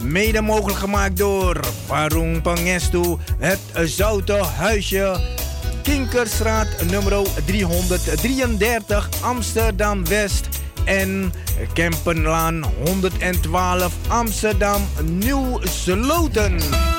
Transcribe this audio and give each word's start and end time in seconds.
mede 0.00 0.40
mogelijk 0.40 0.78
gemaakt 0.78 1.16
door 1.16 1.60
Parung 1.86 2.42
Pangestu, 2.42 3.16
het 3.38 3.58
Zoute 3.84 4.32
Huisje, 4.32 5.20
Kinkerstraat 5.82 6.68
nummer 6.90 7.26
333 7.44 9.08
Amsterdam 9.20 10.06
West 10.06 10.48
en 10.84 11.32
Kempenlaan 11.72 12.64
112 12.84 13.92
Amsterdam 14.08 14.82
Nieuw 15.02 15.60
Sloten. 15.62 16.97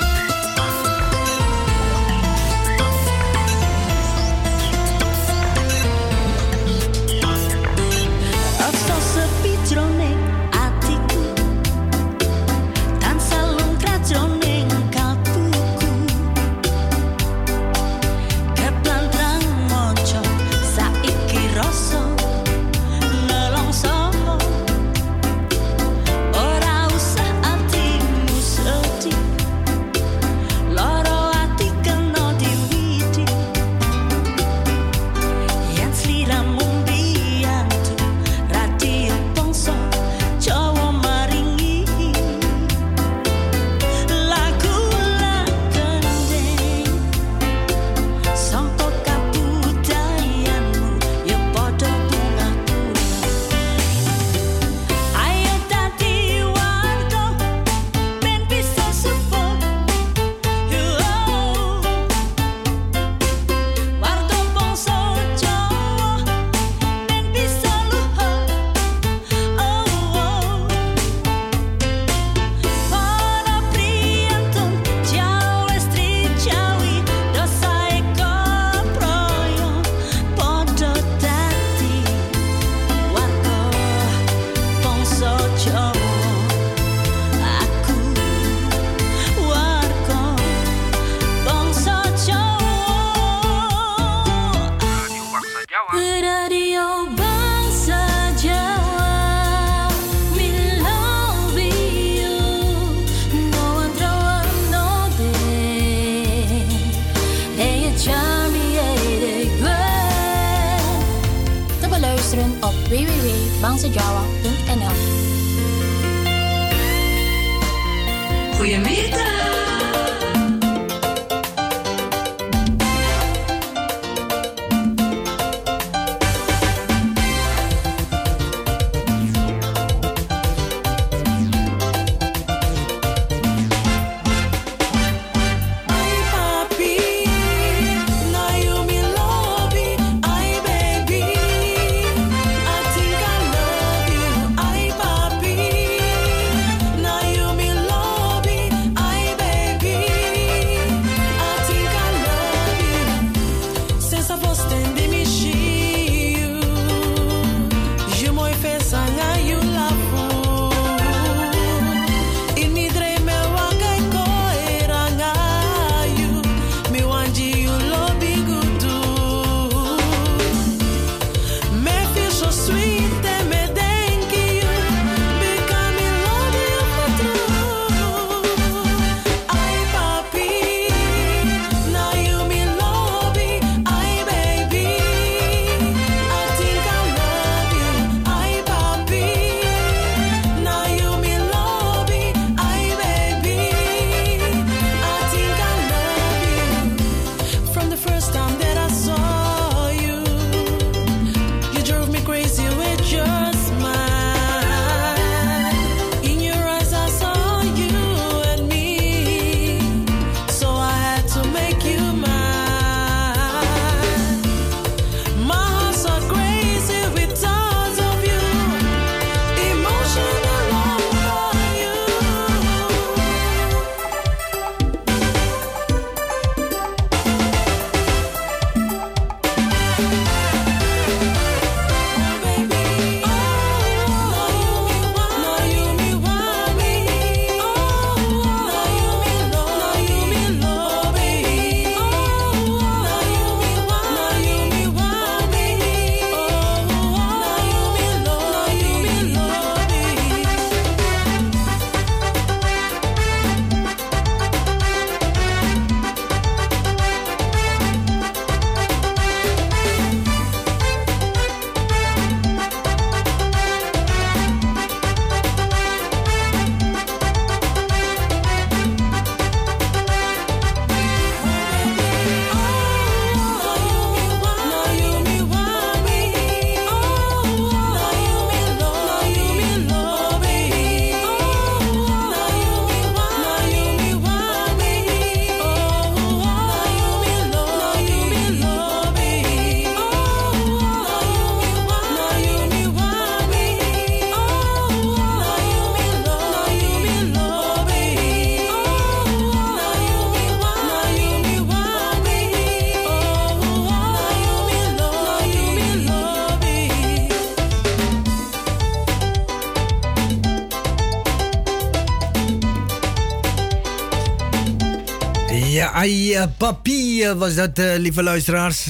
Ai, 316.40 316.48
papi 316.48 317.24
uh, 317.24 317.32
was 317.32 317.56
dat, 317.56 317.80
uh, 317.80 317.96
lieve 317.98 318.24
luisteraars. 318.24 318.86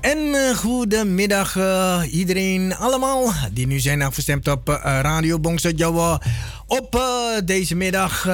En 0.00 0.18
uh, 0.18 0.56
goedemiddag 0.56 1.56
uh, 1.56 2.02
iedereen 2.10 2.74
allemaal 2.74 3.32
die 3.52 3.66
nu 3.66 3.78
zijn 3.80 4.02
afgestemd 4.02 4.48
op 4.48 4.68
Radio 4.82 5.38
Bongso 5.38 5.68
Jawa. 5.68 6.20
Op 6.66 7.00
deze 7.44 7.74
middag, 7.74 8.28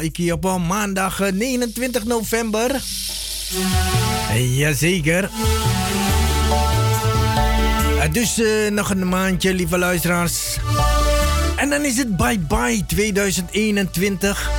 ik 0.00 0.16
hier 0.16 0.32
op 0.32 0.58
maandag 0.66 1.30
29 1.32 2.04
november. 2.04 2.82
Jazeker. 4.34 5.30
dus 8.12 8.40
nog 8.70 8.90
een 8.90 9.08
maandje, 9.08 9.54
lieve 9.54 9.78
luisteraars. 9.78 10.56
En 11.56 11.70
dan 11.70 11.84
is 11.84 11.96
het 11.96 12.16
bye 12.16 12.38
bye 12.38 12.84
2021. 12.86 14.49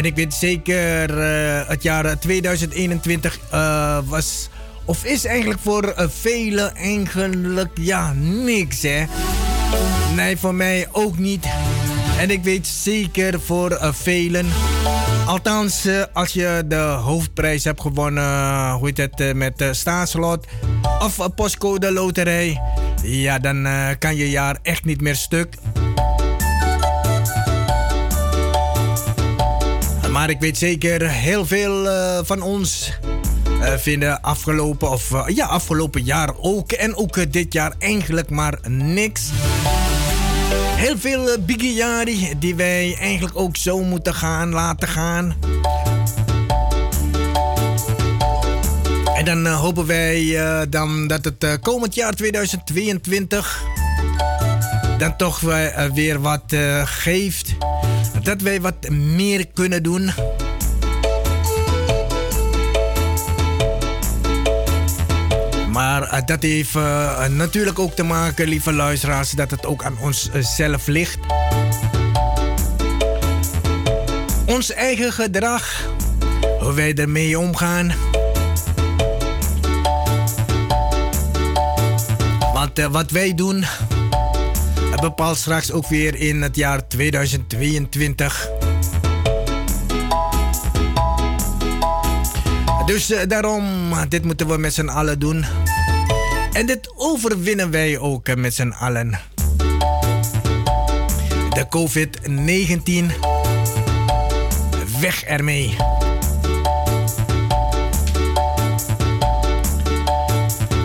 En 0.00 0.06
ik 0.06 0.14
weet 0.14 0.34
zeker, 0.34 1.18
uh, 1.18 1.68
het 1.68 1.82
jaar 1.82 2.18
2021 2.18 3.38
uh, 3.54 3.98
was, 4.04 4.48
of 4.84 5.04
is 5.04 5.24
eigenlijk 5.24 5.60
voor 5.60 5.84
uh, 5.84 6.06
velen 6.08 6.74
eigenlijk, 6.74 7.70
ja, 7.74 8.12
niks 8.12 8.82
hè. 8.82 9.04
Nee, 10.14 10.36
voor 10.36 10.54
mij 10.54 10.88
ook 10.92 11.18
niet. 11.18 11.46
En 12.18 12.30
ik 12.30 12.42
weet 12.44 12.66
zeker 12.66 13.40
voor 13.40 13.78
velen. 13.80 14.46
Althans, 15.26 15.88
als 16.12 16.32
je 16.32 16.64
de 16.66 16.76
hoofdprijs 16.76 17.64
hebt 17.64 17.80
gewonnen, 17.80 18.70
hoe 18.72 18.86
heet 18.86 18.96
het, 18.96 19.34
met 19.34 19.64
staatslot 19.70 20.46
of 20.98 21.34
postcode 21.34 21.92
loterij. 21.92 22.60
Ja, 23.02 23.38
dan 23.38 23.68
kan 23.98 24.16
je 24.16 24.30
jaar 24.30 24.58
echt 24.62 24.84
niet 24.84 25.00
meer 25.00 25.16
stuk. 25.16 25.54
Maar 30.20 30.30
ik 30.30 30.40
weet 30.40 30.58
zeker, 30.58 31.10
heel 31.10 31.46
veel 31.46 31.84
uh, 31.84 32.18
van 32.22 32.42
ons 32.42 32.92
uh, 33.48 33.72
vinden 33.76 34.22
afgelopen, 34.22 34.90
of 34.90 35.10
uh, 35.10 35.22
ja, 35.26 35.46
afgelopen 35.46 36.04
jaar 36.04 36.30
ook. 36.36 36.72
En 36.72 36.96
ook 36.96 37.32
dit 37.32 37.52
jaar 37.52 37.74
eigenlijk 37.78 38.30
maar 38.30 38.58
niks. 38.68 39.30
Heel 40.76 40.98
veel 40.98 41.28
uh, 41.28 41.44
biggiari 41.44 42.32
die 42.38 42.54
wij 42.54 42.96
eigenlijk 42.98 43.38
ook 43.38 43.56
zo 43.56 43.82
moeten 43.82 44.14
gaan 44.14 44.50
laten 44.50 44.88
gaan. 44.88 45.34
En 49.14 49.24
dan 49.24 49.46
hopen 49.46 49.86
wij 49.86 50.36
dan 50.68 51.06
dat 51.06 51.24
het 51.24 51.58
komend 51.60 51.94
jaar 51.94 52.12
2022 52.14 53.62
dan 54.98 55.16
toch 55.16 55.40
weer 55.92 56.20
wat 56.20 56.54
geeft 56.84 57.54
dat 58.30 58.40
wij 58.40 58.60
wat 58.60 58.90
meer 58.90 59.46
kunnen 59.54 59.82
doen. 59.82 60.10
Maar 65.72 66.02
uh, 66.02 66.18
dat 66.26 66.42
heeft 66.42 66.74
uh, 66.74 67.26
natuurlijk 67.26 67.78
ook 67.78 67.94
te 67.94 68.02
maken, 68.02 68.48
lieve 68.48 68.72
luisteraars, 68.72 69.30
dat 69.30 69.50
het 69.50 69.66
ook 69.66 69.84
aan 69.84 69.98
onszelf 70.00 70.88
uh, 70.88 70.94
ligt. 70.94 71.18
Ons 74.46 74.72
eigen 74.72 75.12
gedrag, 75.12 75.88
hoe 76.60 76.72
wij 76.72 76.94
ermee 76.94 77.38
omgaan. 77.38 77.92
Want 82.52 82.86
wat 82.90 83.10
wij 83.10 83.34
doen, 83.34 83.64
bepaalt 85.00 85.36
straks 85.36 85.72
ook 85.72 85.88
weer 85.88 86.14
in 86.14 86.42
het 86.42 86.56
jaar 86.56 86.88
2022. 86.88 88.48
Dus 92.86 93.10
uh, 93.10 93.20
daarom, 93.28 93.64
dit 94.08 94.24
moeten 94.24 94.48
we 94.48 94.56
met 94.56 94.74
z'n 94.74 94.88
allen 94.88 95.18
doen. 95.18 95.44
En 96.52 96.66
dit 96.66 96.92
overwinnen 96.96 97.70
wij 97.70 97.98
ook 97.98 98.28
uh, 98.28 98.34
met 98.34 98.54
z'n 98.54 98.74
allen. 98.78 99.20
De 101.50 101.66
COVID-19. 101.68 103.12
Weg 105.00 105.24
ermee. 105.24 105.76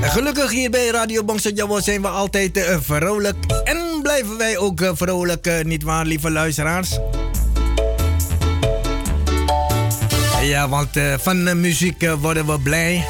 Gelukkig 0.01 0.51
hier 0.51 0.69
bij 0.69 0.87
Radio 0.87 1.23
Bongso 1.23 1.79
zijn 1.79 2.01
we 2.01 2.07
altijd 2.07 2.57
uh, 2.57 2.77
vrolijk. 2.81 3.35
En 3.63 3.84
blijven 4.15 4.37
wij 4.37 4.57
ook 4.57 4.81
uh, 4.81 4.89
vrolijk, 4.93 5.47
uh, 5.47 5.63
niet 5.63 5.83
waar, 5.83 6.05
lieve 6.05 6.29
luisteraars? 6.31 6.99
Ja, 10.41 10.69
want 10.69 10.89
van 11.17 11.59
muziek 11.59 12.05
worden 12.19 12.45
we 12.45 12.59
blij. 12.59 13.05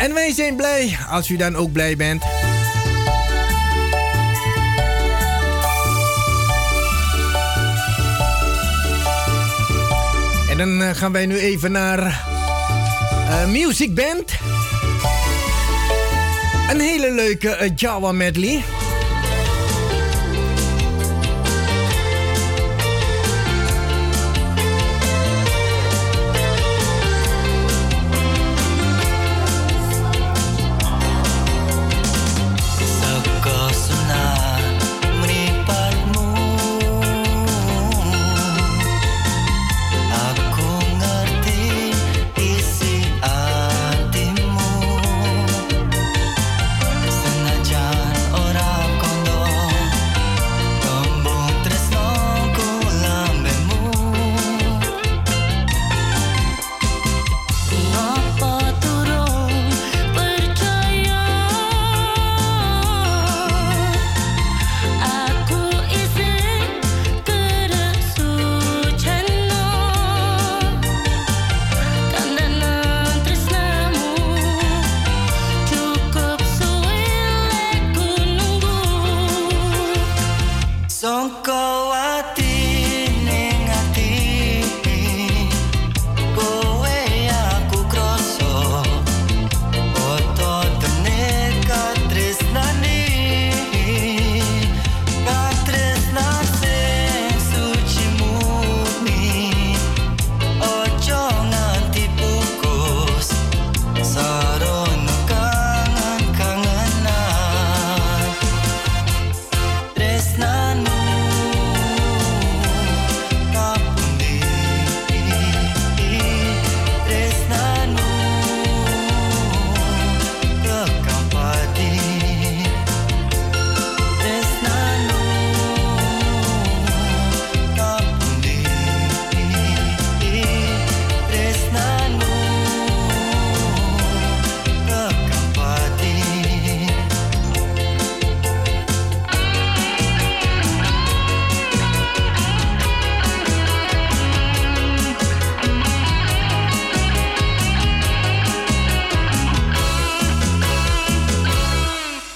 En 0.00 0.14
wij 0.14 0.32
zijn 0.32 0.56
blij 0.56 0.98
als 1.10 1.28
u 1.28 1.36
dan 1.36 1.56
ook 1.56 1.72
blij 1.72 1.96
bent. 1.96 2.22
En 10.50 10.58
dan 10.58 10.94
gaan 10.94 11.12
wij 11.12 11.26
nu 11.26 11.38
even 11.38 11.72
naar 11.72 12.24
Music 13.48 13.94
Band. 13.94 14.32
Een 16.70 16.80
hele 16.80 17.12
leuke 17.12 17.58
uh, 17.62 17.70
Java 17.76 18.12
medley. 18.12 18.62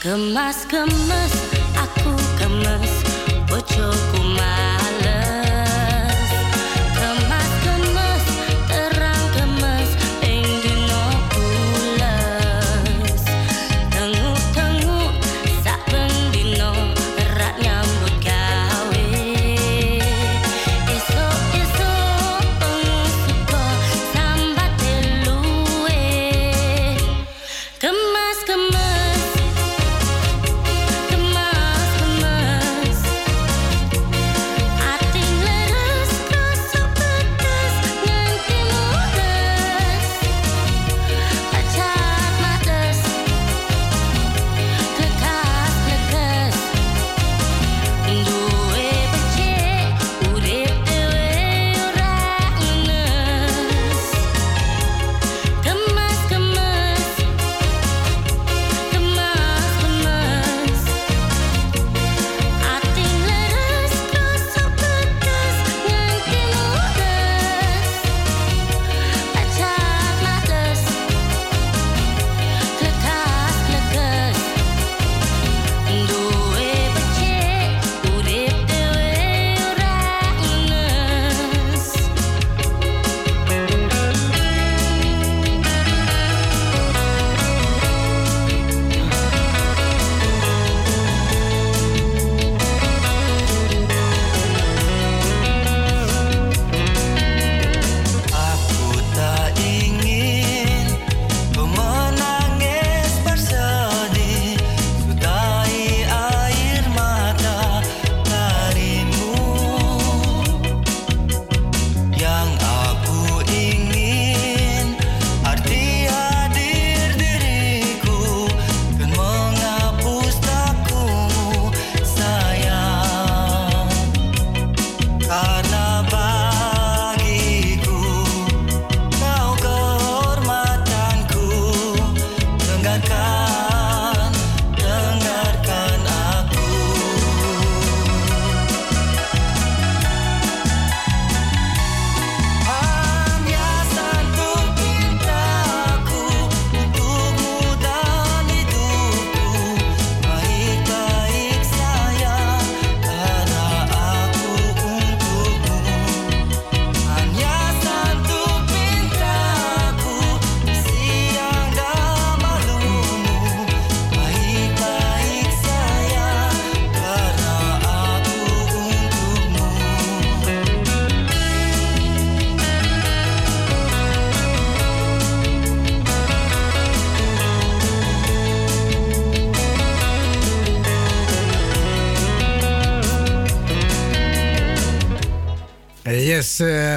Kemas, 0.09 0.65
kemas, 0.65 1.35
aku 1.77 2.17
kemas, 2.41 3.05
bojoku 3.45 4.25
mas. 4.41 4.78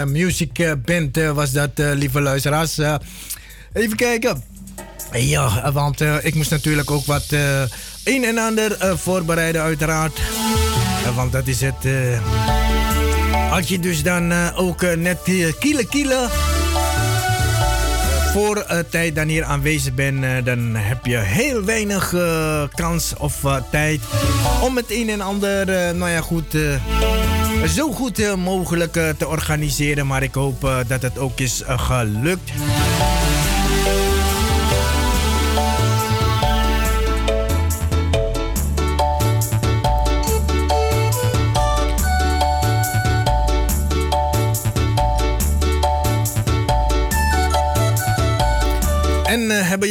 Music 0.06 0.60
eh, 0.60 0.72
Band 0.86 1.18
uh, 1.18 1.32
was 1.32 1.52
dat, 1.52 1.72
lieve 1.76 2.22
luisteraars. 2.22 2.78
even 3.74 3.96
kijken. 3.96 4.44
Ja, 5.14 5.72
want 5.72 6.02
ik 6.22 6.36
moest 6.36 6.52
natuurlijk 6.52 6.92
ook 6.92 7.06
wat 7.06 7.26
een 8.04 8.24
en 8.24 8.38
ander 8.38 8.98
voorbereiden, 8.98 9.62
uiteraard. 9.62 10.20
want 11.16 11.32
dat 11.32 11.48
is 11.48 11.62
het. 11.62 11.86
als 13.52 13.68
je 13.68 13.80
dus 13.80 14.04
dan 14.04 14.54
ook 14.56 14.96
net 14.96 15.20
kiele 15.60 15.88
kiele 15.88 16.30
voor 18.32 18.58
uh, 18.58 18.80
tijd 18.90 19.16
dan 19.16 19.28
hier 19.28 19.44
aanwezig 19.44 19.94
bent, 19.94 20.46
dan 20.46 20.76
heb 20.76 21.06
je 21.06 21.18
heel 21.18 21.64
weinig 21.64 22.14
kans 22.76 23.14
of 23.18 23.46
tijd 23.72 24.02
om 24.62 24.76
het 24.76 24.92
een 24.92 25.10
en 25.10 25.22
ander, 25.22 25.66
nou 25.96 26.10
ja, 26.10 26.22
goed 26.22 26.56
zo 27.68 27.92
goed 27.92 28.20
eh, 28.20 28.36
mogelijk 28.36 28.96
eh, 28.96 29.10
te 29.10 29.28
organiseren. 29.28 30.08
Maar 30.08 30.24
ik 30.24 30.34
hoop 30.34 30.64
eh, 30.64 30.78
dat 30.88 31.02
het 31.02 31.18
ook 31.18 31.40
is 31.40 31.64
gelukt. 31.66 32.52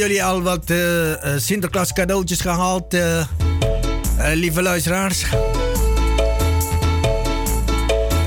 Jullie 0.00 0.24
al 0.24 0.42
wat 0.42 0.72
Sinterklaas 1.36 1.92
cadeautjes 1.92 2.40
gehaald, 2.40 2.96
lieve 4.34 4.62
luisteraars? 4.62 5.24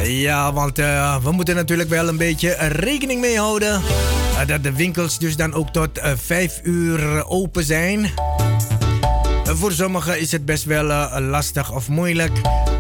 Ja, 0.03 0.53
want 0.53 0.79
uh, 0.79 1.15
we 1.23 1.31
moeten 1.31 1.55
natuurlijk 1.55 1.89
wel 1.89 2.07
een 2.07 2.17
beetje 2.17 2.55
rekening 2.59 3.21
mee 3.21 3.37
houden. 3.37 3.81
Uh, 4.33 4.47
dat 4.47 4.63
de 4.63 4.73
winkels 4.73 5.19
dus 5.19 5.35
dan 5.35 5.53
ook 5.53 5.69
tot 5.69 5.97
uh, 5.97 6.11
eh, 6.11 6.17
5 6.17 6.59
uur 6.63 7.27
open 7.27 7.63
zijn. 7.63 8.11
voor 9.43 9.71
sommigen 9.71 10.19
is 10.19 10.31
het 10.31 10.45
best 10.45 10.63
wel 10.63 11.19
lastig 11.21 11.71
of 11.71 11.87
moeilijk. 11.87 12.31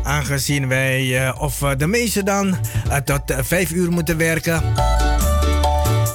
Aangezien 0.03 0.67
wij, 0.67 1.33
of 1.37 1.57
de 1.77 1.87
meesten 1.87 2.25
dan, 2.25 2.57
tot 3.05 3.21
5 3.41 3.71
uur 3.71 3.91
moeten 3.91 4.17
werken. 4.17 4.63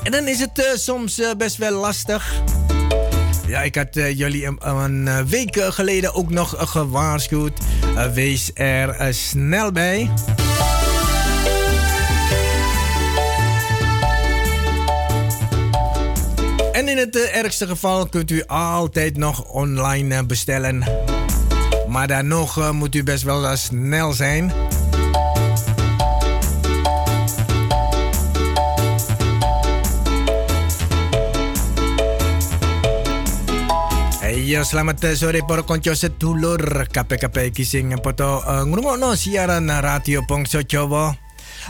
En 0.02 0.12
dan 0.12 0.28
is 0.28 0.40
het 0.40 0.72
soms 0.74 1.20
best 1.36 1.56
wel 1.56 1.72
lastig. 1.72 2.42
Ja, 3.48 3.62
ik 3.62 3.74
had 3.74 3.94
jullie 3.94 4.46
een, 4.46 4.58
een 4.68 5.26
week 5.26 5.56
geleden 5.60 6.14
ook 6.14 6.30
nog 6.30 6.54
gewaarschuwd. 6.58 7.58
wees 8.14 8.50
er 8.54 9.14
snel 9.14 9.72
bij. 9.72 10.10
En 16.72 16.88
in 16.88 16.96
het 16.96 17.16
ergste 17.16 17.66
geval 17.66 18.08
kunt 18.08 18.30
u 18.30 18.44
altijd 18.46 19.16
nog 19.16 19.44
online 19.44 20.26
bestellen. 20.26 20.84
Maar 21.88 22.06
dan 22.06 22.26
nog 22.26 22.72
moet 22.72 22.94
u 22.94 23.02
best 23.02 23.22
wel 23.22 23.56
snel 23.56 24.12
zijn. 24.12 24.52
Ya 34.48 34.64
selamat 34.64 35.12
sore 35.12 35.44
para 35.44 35.60
konco 35.60 35.92
sedulur 35.92 36.88
KPKP 36.88 37.52
iki 37.52 37.68
sing 37.68 37.92
poto 38.00 38.40
uh, 38.40 38.64
ngrungokno 38.64 39.12
siaran 39.12 39.68
radio 39.68 40.24
Bangsa 40.24 40.64
Jawa. 40.64 41.12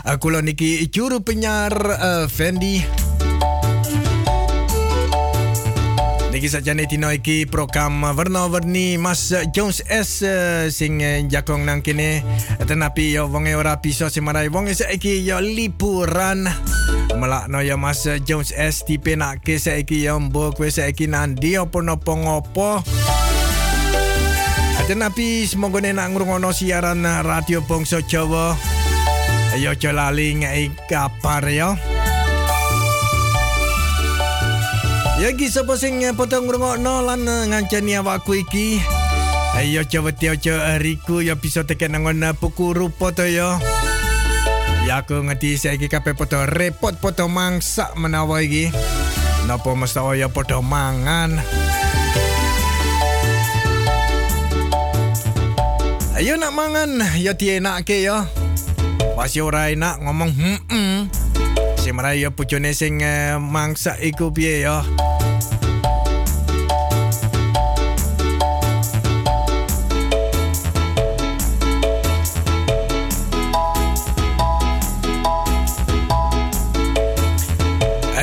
Uh, 0.07 0.15
kula 0.15 0.39
niki 0.39 0.87
juru 0.87 1.19
penyiar 1.19 1.75
uh, 1.75 2.31
Fendi. 2.31 2.79
Niki 6.39 6.55
sajane 6.55 6.87
dino 6.87 7.11
iki 7.11 7.43
program 7.43 7.99
warna-warni 7.99 8.95
Mas 8.95 9.35
Jones 9.51 9.83
S 9.91 10.23
uh, 10.23 10.71
sing 10.71 11.03
uh, 11.03 11.19
jakong 11.27 11.67
nang 11.67 11.83
kene. 11.83 12.23
Tenapi 12.63 13.11
yo 13.11 13.27
wonge 13.27 13.59
ora 13.59 13.75
bisa 13.83 14.07
semarai 14.07 14.47
wonge 14.47 14.71
saiki 14.71 15.19
yo 15.19 15.43
liburan. 15.43 16.47
Melakno 17.19 17.59
ya 17.59 17.75
Mas 17.75 18.07
Jones 18.23 18.55
S 18.55 18.87
dipenake 18.87 19.59
saiki 19.59 20.07
ya 20.07 20.15
mbok 20.15 20.63
kowe 20.63 20.71
saiki 20.71 21.11
nandi 21.11 21.59
apa 21.59 21.83
napa 21.83 22.15
ngopo. 22.15 22.87
Tenapi 24.87 25.43
semoga 25.43 25.83
nak 25.83 26.07
ngrungokno 26.15 26.55
siaran 26.55 27.03
radio 27.03 27.59
Bangsa 27.67 27.99
Jawa. 28.07 28.55
Ayo 29.59 29.75
aja 29.75 29.91
lali 29.91 30.39
ngei 30.39 30.71
kabar 30.87 31.43
ya. 31.51 31.75
Ya 35.19 35.35
iki 35.35 35.51
sapa 35.51 35.75
sing 35.75 35.99
potong 36.15 36.47
ngrungokno 36.47 37.03
lan 37.03 37.27
ngancani 37.27 37.99
awakku 37.99 38.39
iki. 38.39 38.79
Ayo 39.59 39.83
coba 39.83 40.15
tiyo 40.15 40.39
aja 40.39 40.79
riku 40.79 41.19
ya 41.19 41.35
bisa 41.35 41.67
tekan 41.67 41.91
nangon 41.91 42.23
buku 42.39 42.71
rupa 42.71 43.11
to 43.11 43.27
ya. 43.27 43.59
Ya 44.87 45.03
aku 45.03 45.19
ngerti 45.19 45.59
saya 45.59 45.75
iki 45.75 45.91
kabeh 45.91 46.15
padha 46.15 46.47
repot 46.47 46.95
padha 47.03 47.27
mangsak 47.27 47.99
menawa 47.99 48.39
iki. 48.39 48.71
Napa 49.43 49.75
mesti 49.75 50.23
ya 50.23 50.31
padha 50.31 50.63
mangan. 50.63 51.43
Ayo 56.15 56.39
nak 56.39 56.55
mangan, 56.55 56.95
ya 57.19 57.35
dienake 57.35 58.07
ya. 58.07 58.23
Masih 59.19 59.43
ora 59.43 59.67
enak 59.67 59.99
ngomong 59.99 60.31
hmm 60.31 60.59
-mm. 60.71 61.18
Marai 61.91 62.21
ya 62.23 62.29
pucune 62.29 62.71
sing 62.77 63.01
uh, 63.01 63.41
mangsak 63.41 63.97
iku 64.01 64.29
piye 64.29 64.65
ya. 64.65 64.85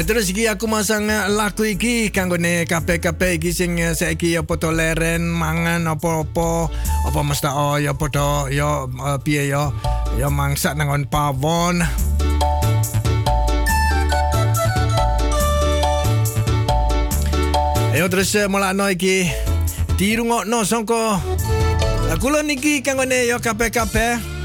Terus 0.06 0.30
iki 0.30 0.46
aku 0.46 0.70
masang 0.70 1.10
lagu 1.10 1.66
iki 1.66 2.14
kanggone 2.14 2.62
kabeh-kabeh 2.70 3.42
iki 3.42 3.50
sing 3.50 3.74
saiki 3.74 4.38
ya 4.38 4.46
padha 4.46 4.70
leren 4.70 5.26
mangan 5.26 5.82
apa-apa 5.82 6.70
apa 7.10 7.20
mesti 7.26 7.50
oh 7.50 7.74
ya 7.74 7.90
padha 7.90 8.46
ya 8.46 8.86
piye 9.18 9.50
ya 9.50 9.74
ya 10.14 10.30
mangsak 10.30 10.78
pawon. 11.10 11.82
Ayo 17.96 18.12
terus 18.12 18.36
uh, 18.36 18.44
mulakno 18.44 18.92
iki 18.92 19.24
dirungokno 19.96 20.68
sangka 20.68 21.16
kula 22.20 22.44
niki 22.44 22.84
kanggone 22.84 23.24
ya 23.24 23.40
kabeh-kabeh. 23.40 24.35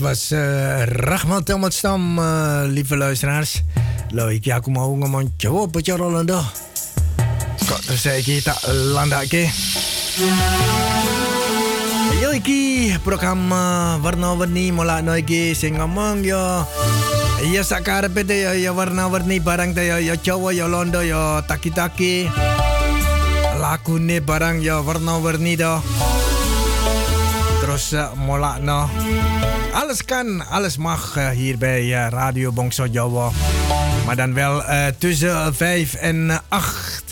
Was 0.00 0.32
uh, 0.32 0.84
Rahman 0.84 1.40
Telmatstam, 1.44 2.18
uh, 2.18 2.68
lieve 2.68 2.96
luisteraars. 2.96 3.62
Leuk, 4.12 4.44
ja, 4.44 4.60
kom 4.60 4.72
maar 4.76 5.08
man, 5.08 5.32
coba 5.36 5.66
baca 5.66 5.96
Rolando. 5.96 6.40
Kok 7.64 7.80
terus 7.88 8.04
saya 8.04 8.20
kita 8.20 8.52
landake. 8.92 9.48
Yo 12.20 12.36
iki 12.36 12.92
program 13.00 13.48
uh, 13.48 13.96
warna-warni 14.04 14.72
mula 14.76 15.00
no 15.00 15.16
iki 15.16 15.56
yo. 16.22 16.66
Ya 17.48 17.62
sakarepe 17.64 18.24
te 18.28 18.44
yo, 18.44 18.52
yo 18.52 18.74
warna-warni 18.76 19.40
barang 19.40 19.72
yo, 19.72 19.96
yo 19.96 20.14
Jawa 20.20 20.52
yo 20.52 20.68
Londo 20.68 21.00
yo 21.00 21.40
taki-taki. 21.48 22.28
Lakune 23.56 24.20
barang 24.20 24.60
yo 24.60 24.84
warna-warni 24.84 25.56
do. 25.56 25.80
Uh, 27.76 28.12
mola. 28.26 28.58
Alles 29.72 30.04
kan, 30.04 30.46
alles 30.48 30.76
mag 30.76 31.16
uh, 31.16 31.28
hier 31.28 31.58
bij 31.58 31.82
uh, 31.82 32.06
Radio 32.08 32.52
Bongso 32.52 32.86
Jawa. 32.86 33.30
Maar 34.06 34.16
dan 34.16 34.34
wel 34.34 34.62
tussen 34.98 35.54
5 35.54 35.94
en 35.94 36.40
8. 36.48 37.04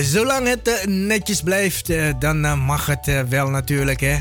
Zolang 0.00 0.48
het 0.48 0.84
netjes 0.88 1.42
blijft, 1.42 1.92
dan 2.18 2.58
mag 2.58 2.86
het 2.86 3.28
wel 3.28 3.48
natuurlijk, 3.48 4.00
hè. 4.00 4.16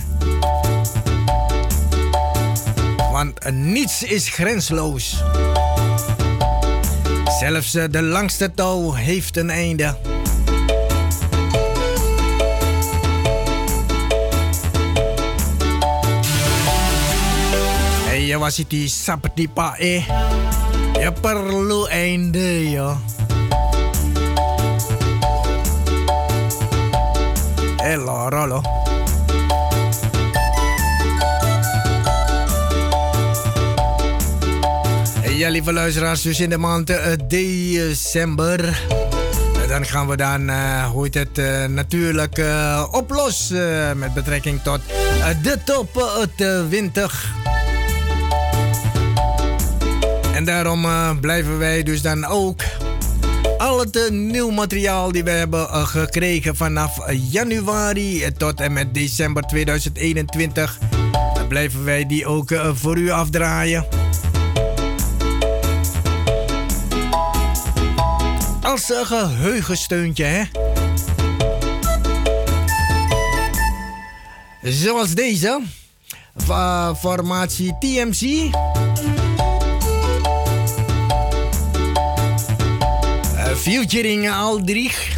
Want 3.11 3.51
niets 3.51 4.03
is 4.03 4.29
grensloos. 4.29 5.23
Zelfs 7.39 7.71
de 7.71 8.01
langste 8.01 8.53
touw 8.53 8.93
heeft 8.93 9.37
een 9.37 9.49
einde. 9.49 10.10
Ya 18.41 18.49
was 18.49 18.57
itu 18.57 18.89
seperti 18.89 19.45
Pak 19.45 19.77
eh 19.77 20.01
ya 20.97 21.13
perlu 21.13 21.85
ende 21.93 22.73
ya 22.73 22.97
eh 27.85 27.97
loro 28.01 28.43
loh 28.49 28.65
Ja, 35.41 35.49
lieve 35.49 35.73
luisteraars, 35.73 36.21
dus 36.21 36.37
in 36.37 36.53
de 36.53 36.57
maand 36.57 36.89
uh, 36.89 37.17
december. 37.25 38.61
Uh, 38.61 39.65
dan 39.67 39.85
gaan 39.85 40.05
we 40.07 40.13
dan, 40.17 40.49
uh, 40.49 40.85
hoe 40.93 41.03
heet 41.03 41.13
het, 41.13 41.37
uh, 41.37 41.65
natuurlijk 41.65 42.37
oplossen 42.91 43.97
met 43.97 44.13
betrekking 44.13 44.61
tot 44.61 44.81
de 45.41 45.57
top 45.65 45.89
20. 46.69 47.40
En 50.41 50.47
daarom 50.47 50.85
uh, 50.85 51.11
blijven 51.19 51.57
wij 51.57 51.83
dus 51.83 52.01
dan 52.01 52.25
ook 52.25 52.61
al 53.57 53.79
het 53.79 53.95
uh, 53.95 54.09
nieuw 54.09 54.49
materiaal 54.49 55.11
die 55.11 55.23
we 55.23 55.29
hebben 55.29 55.59
uh, 55.59 55.87
gekregen 55.87 56.55
vanaf 56.55 57.11
januari 57.11 58.31
tot 58.37 58.59
en 58.59 58.73
met 58.73 58.93
december 58.93 59.43
2021, 59.43 60.79
blijven 61.47 61.83
wij 61.83 62.05
die 62.05 62.25
ook 62.25 62.53
voor 62.73 62.97
u 62.97 63.09
afdraaien. 63.09 63.85
Als 68.61 68.89
een 68.89 69.05
geheugensteuntje? 69.05 70.47
Zoals 74.61 75.13
deze. 75.13 75.61
formatie 76.97 77.77
TMC. 77.79 78.49
Featuring 83.61 84.29
Aldrich. 84.29 85.17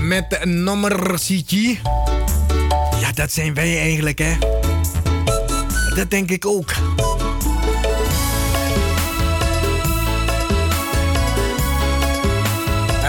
Met 0.00 0.44
nummer 0.44 1.14
CG. 1.14 1.52
Ja, 3.00 3.12
dat 3.14 3.32
zijn 3.32 3.54
wij 3.54 3.78
eigenlijk, 3.78 4.18
hè. 4.18 4.32
Dat 5.94 6.10
denk 6.10 6.30
ik 6.30 6.46
ook. 6.46 6.74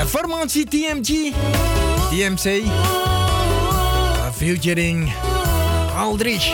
Formatie 0.08 0.66
TMG. 0.66 1.34
TMC. 2.10 2.62
Featuring 4.36 5.14
Aldrich. 5.98 6.54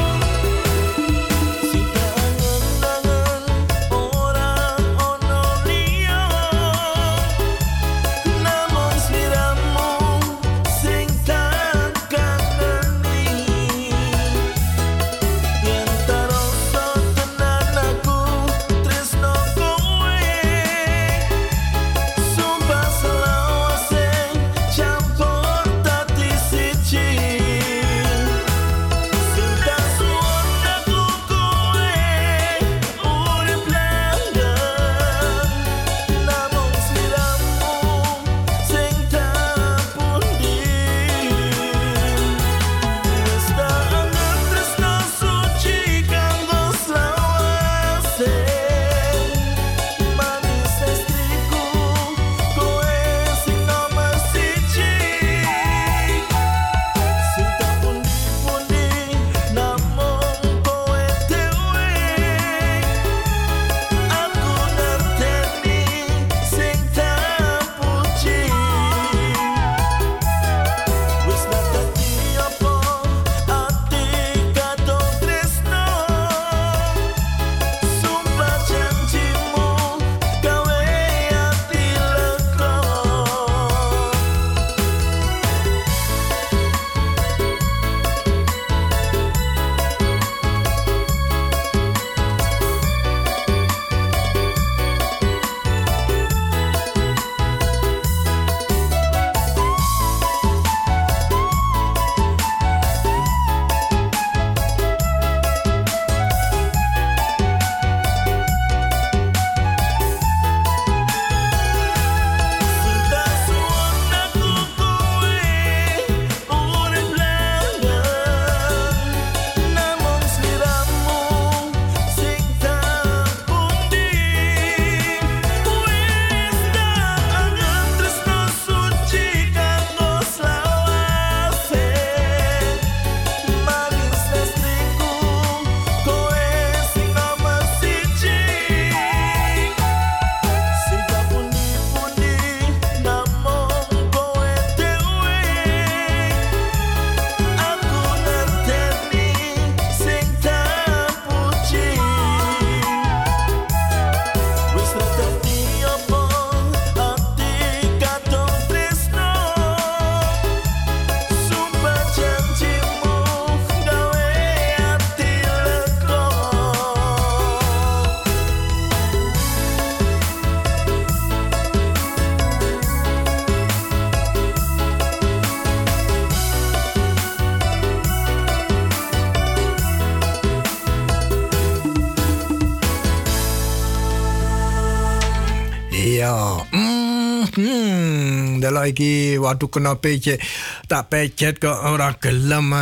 Iki 188.92 189.38
waktu 189.38 189.66
kena 189.70 189.98
pece 190.02 190.42
tak 190.90 191.14
pecet 191.14 191.62
ke 191.62 191.70
orang 191.70 192.18
kelam 192.18 192.74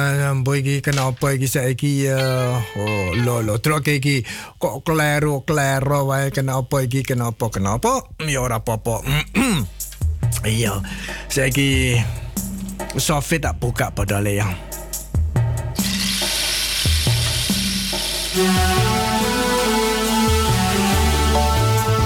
boy 0.42 0.64
iki. 0.64 0.80
Kenapa 0.80 1.36
iki 1.36 1.48
saiki 1.48 2.08
oh 2.10 3.14
lo 3.24 3.44
lo 3.44 3.60
trok 3.60 3.88
iki 3.88 4.24
kok 4.58 4.88
klero 4.88 5.44
klero 5.44 6.08
wae. 6.08 6.32
Kenapa 6.32 6.84
iki 6.84 7.04
kenapa 7.04 7.52
kenapa? 7.52 8.04
Ya 8.24 8.40
ora 8.40 8.64
apa-apa. 8.64 9.04
Iya 10.46 10.80
saiki 11.28 11.98
Sofi 12.96 13.42
tak 13.42 13.58
buka 13.60 13.90
pada 13.92 14.22
yang 14.22 14.54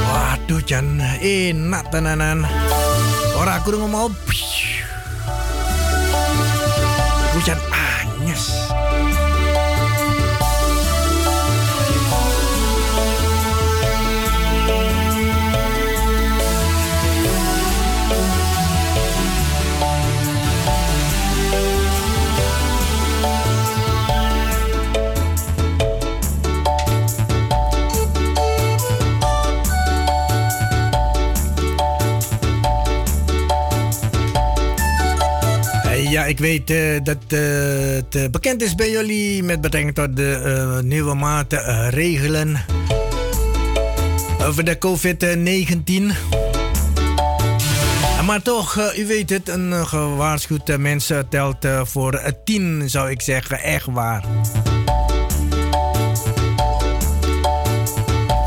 Waduh, 0.07 0.63
Jan, 0.63 0.99
enak 1.19 1.91
tenanan. 1.91 2.47
Ora 3.41 3.57
krungu 3.65 3.89
mau. 3.89 4.05
Iku 7.33 7.39
jan 7.41 7.57
Ik 36.27 36.39
weet 36.39 36.69
uh, 36.69 36.99
dat 37.03 37.17
uh, 37.29 37.39
het 37.95 38.15
uh, 38.15 38.25
bekend 38.31 38.61
is 38.61 38.75
bij 38.75 38.91
jullie 38.91 39.43
met 39.43 39.61
betrekking 39.61 39.95
tot 39.95 40.15
de 40.15 40.79
nieuwe 40.83 41.13
maatregelen 41.13 42.65
over 44.43 44.63
de 44.63 44.77
COVID-19. 44.77 46.15
Maar 48.25 48.41
toch, 48.41 48.93
u 48.97 49.05
weet 49.07 49.29
het, 49.29 49.49
een 49.49 49.87
gewaarschuwd 49.87 50.77
mens 50.77 51.11
telt 51.29 51.67
voor 51.83 52.33
tien, 52.43 52.89
zou 52.89 53.09
ik 53.09 53.21
zeggen. 53.21 53.59
Echt 53.59 53.85
waar. 53.85 54.23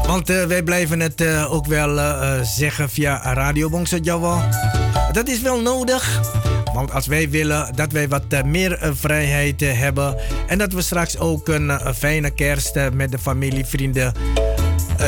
Want 0.07 0.29
wij 0.29 0.62
blijven 0.62 1.01
het 1.01 1.27
ook 1.49 1.66
wel 1.66 2.01
zeggen 2.45 2.91
via 2.91 3.33
Radio 3.33 3.68
Bongso 3.68 3.97
Java. 3.97 4.49
Dat 5.12 5.29
is 5.29 5.41
wel 5.41 5.61
nodig. 5.61 6.20
Want 6.75 6.93
als 6.93 7.07
wij 7.07 7.31
willen 7.31 7.72
dat 7.75 7.93
wij 7.93 8.09
wat 8.09 8.45
meer 8.45 8.79
vrijheid 8.93 9.61
hebben 9.61 10.16
en 10.47 10.59
dat 10.59 10.72
we 10.72 10.83
straks 10.83 11.18
ook 11.18 11.49
een 11.49 11.81
fijne 11.95 12.31
kerst 12.31 12.79
met 12.93 13.11
de 13.11 13.18
familie, 13.18 13.64
vrienden 13.64 14.12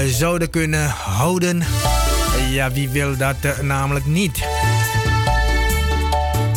zouden 0.06 0.50
kunnen 0.50 0.88
houden. 0.88 1.62
Ja, 2.50 2.70
wie 2.70 2.88
wil 2.88 3.16
dat 3.16 3.36
namelijk 3.62 4.06
niet? 4.06 4.38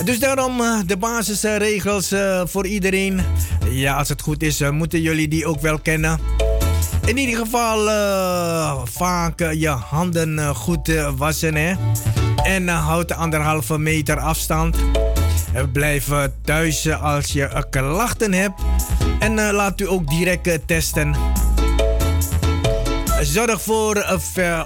Dus 0.04 0.20
daarom 0.20 0.62
de 0.86 0.98
basisregels 0.98 2.14
voor 2.44 2.66
iedereen. 2.68 3.22
Ja, 3.70 3.96
als 3.96 4.10
het 4.10 4.22
goed 4.22 4.44
is, 4.44 4.60
moeten 4.72 5.02
jullie 5.02 5.28
die 5.28 5.46
ook 5.46 5.62
wel 5.62 5.80
kennen. 5.80 6.20
In 7.06 7.18
ieder 7.18 7.38
geval 7.38 7.78
vaak 8.86 9.40
je 9.40 9.70
handen 9.70 10.56
goed 10.56 10.92
wassen. 11.18 11.56
Hè? 11.56 11.74
En 12.50 12.68
houd 12.68 13.08
de 13.08 13.16
anderhalve 13.16 13.78
meter 13.78 14.20
afstand. 14.20 14.78
Blijf 15.72 16.10
thuis 16.44 16.92
als 16.92 17.32
je 17.32 17.66
klachten 17.70 18.34
hebt. 18.34 18.62
En 19.20 19.52
laat 19.52 19.82
u 19.82 19.88
ook 19.88 20.08
direct 20.08 20.60
testen. 20.66 21.16
Zorg 23.22 23.62
voor 23.62 24.20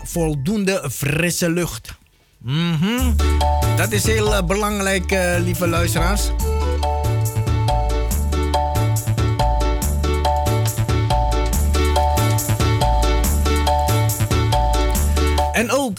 voldoende 0.03 0.89
frisse 0.91 1.49
lucht. 1.49 1.97
Mm 2.37 3.15
Dat 3.75 3.91
is 3.91 4.03
heel 4.03 4.45
belangrijk, 4.45 5.15
lieve 5.39 5.67
luisteraars. 5.67 6.31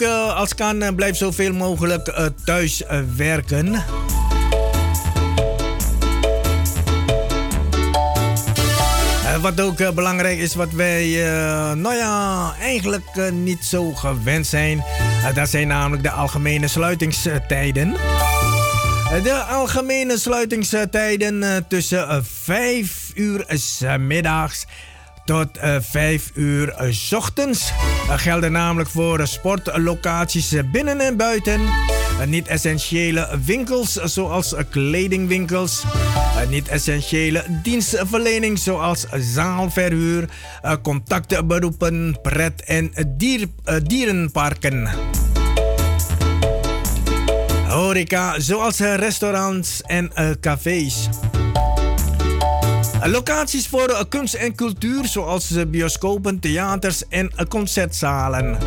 Uh, 0.01 0.37
als 0.37 0.55
kan, 0.55 0.95
blijf 0.95 1.17
zoveel 1.17 1.53
mogelijk 1.53 2.33
thuis 2.45 2.83
werken. 3.17 3.83
wat 9.41 9.61
ook 9.61 9.95
belangrijk 9.95 10.39
is, 10.39 10.55
wat 10.55 10.71
wij, 10.73 11.07
nou 11.75 11.95
ja, 11.95 12.55
eigenlijk 12.61 13.31
niet 13.33 13.65
zo 13.65 13.93
gewend 13.93 14.47
zijn 14.47 14.85
eh, 15.25 15.35
dat 15.35 15.49
zijn 15.49 15.69
namelijk 15.69 16.03
de 16.03 16.11
algemene 16.11 16.69
sluitingstijden. 16.69 17.95
Eh, 19.13 19.23
de 19.23 19.35
algemene 19.35 20.19
sluitingstijden 20.19 21.43
eh, 21.43 21.57
tussen 21.69 22.25
5 22.43 23.13
uur 23.15 23.45
s 23.49 23.83
middags 23.99 24.67
tot 25.25 25.49
5 25.81 26.31
uur 26.35 26.75
s 26.91 27.13
ochtends. 27.13 27.73
gelden 28.17 28.53
namelijk 28.53 28.91
voor 28.91 29.27
sportlocaties 29.27 30.53
binnen 30.73 31.01
en 31.01 31.17
buiten. 31.17 31.61
Niet-essentiële 32.27 33.29
winkels 33.45 33.93
zoals 33.93 34.55
kledingwinkels. 34.71 35.85
Niet-essentiële 36.49 37.45
dienstverlening 37.63 38.59
zoals 38.59 39.07
zaalverhuur, 39.13 40.29
contactberoepen, 40.83 42.19
pret- 42.23 42.65
en 42.65 42.93
dier, 43.17 43.49
dierenparken. 43.83 44.89
Horeca 47.69 48.41
zoals 48.41 48.79
restaurants 48.79 49.83
en 49.83 50.13
cafés. 50.41 51.09
Locaties 53.07 53.69
voor 53.69 54.07
kunst 54.09 54.35
en 54.35 54.55
cultuur 54.55 55.05
zoals 55.07 55.55
bioscopen, 55.69 56.41
theaters 56.41 57.09
en 57.09 57.31
concertzalen. 57.49 58.59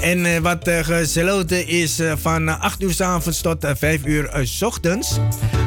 En 0.00 0.26
eh, 0.26 0.38
wat 0.38 0.70
gesloten 0.82 1.66
is 1.66 2.00
van 2.16 2.60
8 2.60 2.82
uur 2.82 2.92
s 2.92 3.00
avonds 3.00 3.40
tot 3.40 3.66
5 3.76 4.04
uur 4.04 4.40
s 4.42 4.62
ochtends. 4.62 5.18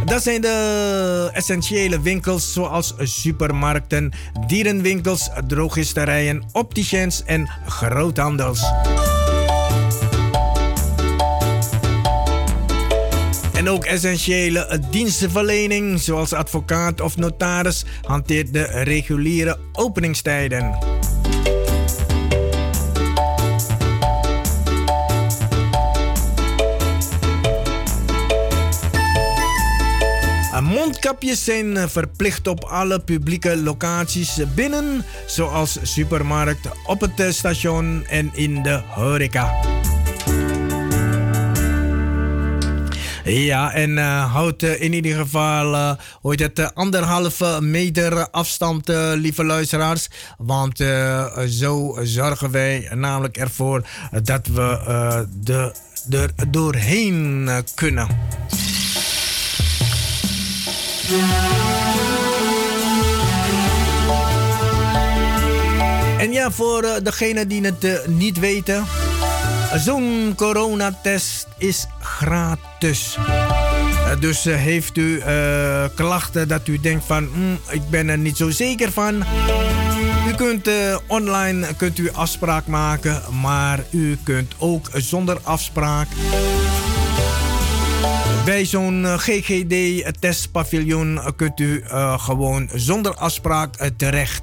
Dat 0.06 0.24
zijn 0.24 0.42
de 0.42 1.30
essentiële 1.34 2.02
winkels 2.02 2.54
zoals 2.54 2.94
supermarkten, 2.98 4.12
dierenwinkels, 4.48 5.30
drogisterijen, 5.48 6.44
opticiens 6.52 7.24
en 7.26 7.50
groothandels. 7.68 8.64
En 13.66 13.72
ook 13.72 13.86
essentiële 13.86 14.80
dienstenverlening, 14.92 16.00
zoals 16.00 16.34
advocaat 16.34 17.02
of 17.02 17.18
notaris, 17.18 17.86
hanteert 18.02 18.54
de 18.54 18.64
reguliere 18.64 19.58
openingstijden. 19.74 20.78
Mondkapjes 30.62 31.44
zijn 31.44 31.90
verplicht 31.90 32.48
op 32.48 32.64
alle 32.64 33.00
publieke 33.00 33.58
locaties 33.58 34.40
binnen, 34.56 35.06
zoals 35.26 35.78
supermarkt, 35.82 36.70
op 36.86 37.02
het 37.02 37.36
station 37.36 38.06
en 38.08 38.30
in 38.34 38.64
de 38.64 38.82
horeca. 38.88 39.54
Ja, 43.28 43.74
en 43.74 43.90
uh, 43.98 44.34
houd 44.34 44.62
in 44.62 44.94
ieder 44.94 45.16
geval 45.16 45.74
uh, 45.74 45.92
hoort 46.22 46.40
het 46.40 46.76
anderhalve 46.76 47.62
meter 47.62 48.30
afstand, 48.30 48.88
lieve 49.16 49.44
luisteraars. 49.44 50.08
Want 50.38 50.84
zo 51.50 51.98
zorgen 52.04 52.52
wij 52.52 52.90
namelijk 52.94 53.38
ervoor 53.38 53.88
dat 54.24 54.48
we 54.48 55.28
de, 55.44 55.72
er 56.10 56.52
doorheen 56.52 57.50
kunnen. 57.74 58.08
En 66.18 66.32
ja, 66.32 66.52
voor 66.52 67.00
degenen 67.04 67.48
die 67.48 67.66
het 67.66 68.08
niet 68.08 68.40
weten, 68.40 68.86
zo'n 69.78 70.34
coronatest 70.36 71.48
is 71.58 71.88
gratis. 72.00 73.18
Uh, 73.20 74.20
dus 74.20 74.44
heeft 74.44 74.98
u 74.98 75.22
klachten 75.96 76.48
dat 76.48 76.68
u 76.68 76.80
denkt 76.80 77.06
van, 77.06 77.30
mm, 77.34 77.60
ik 77.70 77.90
ben 77.90 78.10
er 78.10 78.18
niet 78.18 78.38
zo 78.38 78.50
zeker 78.50 78.92
van. 78.92 79.24
U 80.28 80.34
kunt 80.36 80.70
online 81.08 81.68
kunt 81.78 81.98
u 81.98 82.12
afspraak 82.12 82.68
maken, 82.68 83.22
maar 83.42 83.84
u 83.90 84.18
kunt 84.24 84.54
ook 84.58 84.90
zonder 84.94 85.40
afspraak 85.44 86.08
bij 88.46 88.66
zo'n 88.66 89.06
eh, 89.06 89.18
GGD-testpaviljoen 89.18 91.20
kunt 91.36 91.60
u 91.60 91.84
gewoon 92.18 92.70
zonder 92.74 93.14
afspraak 93.14 93.90
terecht. 93.98 94.42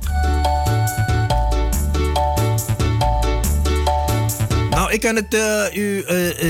Ik 4.93 5.01
kan 5.01 5.17
het 5.17 5.35
uh, 5.35 5.77
u 5.77 6.05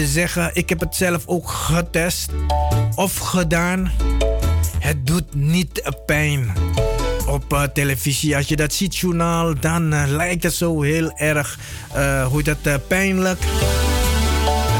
zeggen, 0.04 0.50
ik 0.52 0.68
heb 0.68 0.80
het 0.80 0.94
zelf 0.94 1.22
ook 1.26 1.48
getest 1.48 2.30
of 2.94 3.16
gedaan. 3.16 3.92
Het 4.78 5.06
doet 5.06 5.34
niet 5.34 5.92
pijn 6.06 6.52
op 7.26 7.70
televisie. 7.72 8.36
Als 8.36 8.48
je 8.48 8.56
dat 8.56 8.72
ziet, 8.72 8.96
journaal, 8.96 9.60
dan 9.60 10.08
lijkt 10.08 10.42
het 10.42 10.54
zo 10.54 10.82
heel 10.82 11.12
erg, 11.16 11.58
hoe 12.30 12.42
dat 12.42 12.88
pijnlijk 12.88 13.38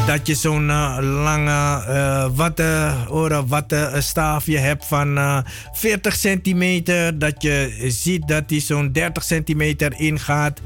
dat 0.06 0.26
je 0.26 0.34
zo'n 0.34 0.66
lange 1.00 1.84
uh, 1.88 2.26
watte, 2.34 2.92
oren, 3.08 3.46
watte 3.46 3.96
staafje 3.98 4.58
hebt 4.58 4.84
van 4.86 5.18
uh, 5.18 5.38
40 5.72 6.14
centimeter. 6.14 7.18
Dat 7.18 7.42
je 7.42 7.84
ziet 7.88 8.28
dat 8.28 8.48
die 8.48 8.60
zo'n 8.60 8.92
30 8.92 9.22
centimeter 9.22 9.94
ingaat. 9.96 10.60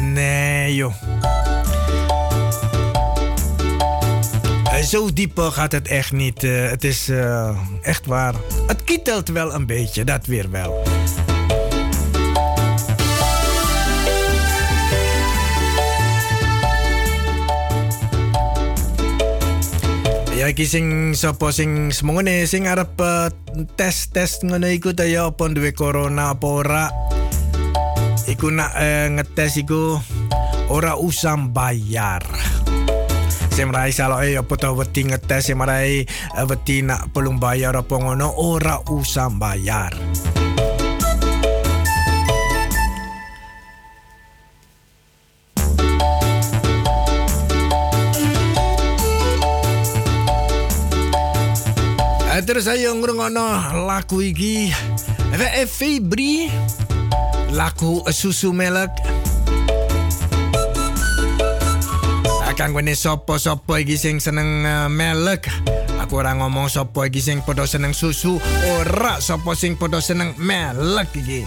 Nee 0.00 0.74
joh. 0.74 0.94
Zo 4.86 5.12
diep 5.12 5.38
gaat 5.38 5.72
het 5.72 5.88
echt 5.88 6.12
niet. 6.12 6.42
het 6.42 6.84
is 6.84 7.10
echt 7.82 8.06
waar. 8.06 8.34
Het 8.66 8.84
kietelt 8.84 9.28
wel 9.28 9.54
een 9.54 9.66
beetje, 9.66 10.04
dat 10.04 10.26
weer 10.26 10.50
wel. 10.50 10.82
Ya 20.36 20.52
kising 20.52 21.16
sapa 21.16 21.50
sing 21.50 21.88
semongone 21.90 22.46
sing 22.46 22.68
arep 22.68 23.00
uh, 23.00 23.26
tes 23.74 24.06
tes 24.12 24.36
ngono 24.44 24.68
iku 24.68 24.92
ta 24.94 25.02
ya 25.08 25.32
apa 25.32 25.48
duwe 25.48 25.72
corona 25.72 26.36
ora. 26.38 26.92
Iku 28.28 28.52
nak 28.52 28.76
uh, 28.76 29.16
ngetes 29.16 29.56
iku 29.64 29.96
ora 30.68 30.94
usah 31.00 31.40
bayar. 31.50 32.55
Semrai 33.56 33.88
salo 33.88 34.20
e 34.20 34.36
opo 34.36 34.60
to 34.60 34.68
weti 34.76 35.08
ngetes 35.08 35.48
semrai 35.48 36.04
eh, 36.04 36.44
weti 36.44 36.84
pelung 37.08 37.40
bayar 37.40 37.72
opo 37.80 37.96
ngono 37.96 38.36
ora 38.36 38.84
usah 38.84 39.32
bayar. 39.32 39.96
Eh, 52.28 52.42
terus 52.44 52.68
ayo 52.68 52.92
ngrungono 52.92 53.72
lagu 53.88 54.20
iki 54.20 54.68
Febri 55.64 56.52
susu 58.12 58.52
melek 58.52 58.92
Akan 62.56 62.72
gue 62.72 62.96
sopo-sopo 62.96 63.76
iki 63.76 64.00
sing 64.00 64.16
seneng 64.16 64.64
uh, 64.64 64.88
melek. 64.88 65.44
Aku 66.00 66.24
ora 66.24 66.32
ngomong 66.32 66.72
sopo 66.72 67.04
iki 67.04 67.20
sing 67.20 67.44
padha 67.44 67.68
seneng 67.68 67.92
susu, 67.92 68.40
ora 68.80 69.20
sopo 69.20 69.52
sing 69.52 69.76
padha 69.76 70.00
seneng 70.00 70.32
melek 70.40 71.12
iki. 71.20 71.44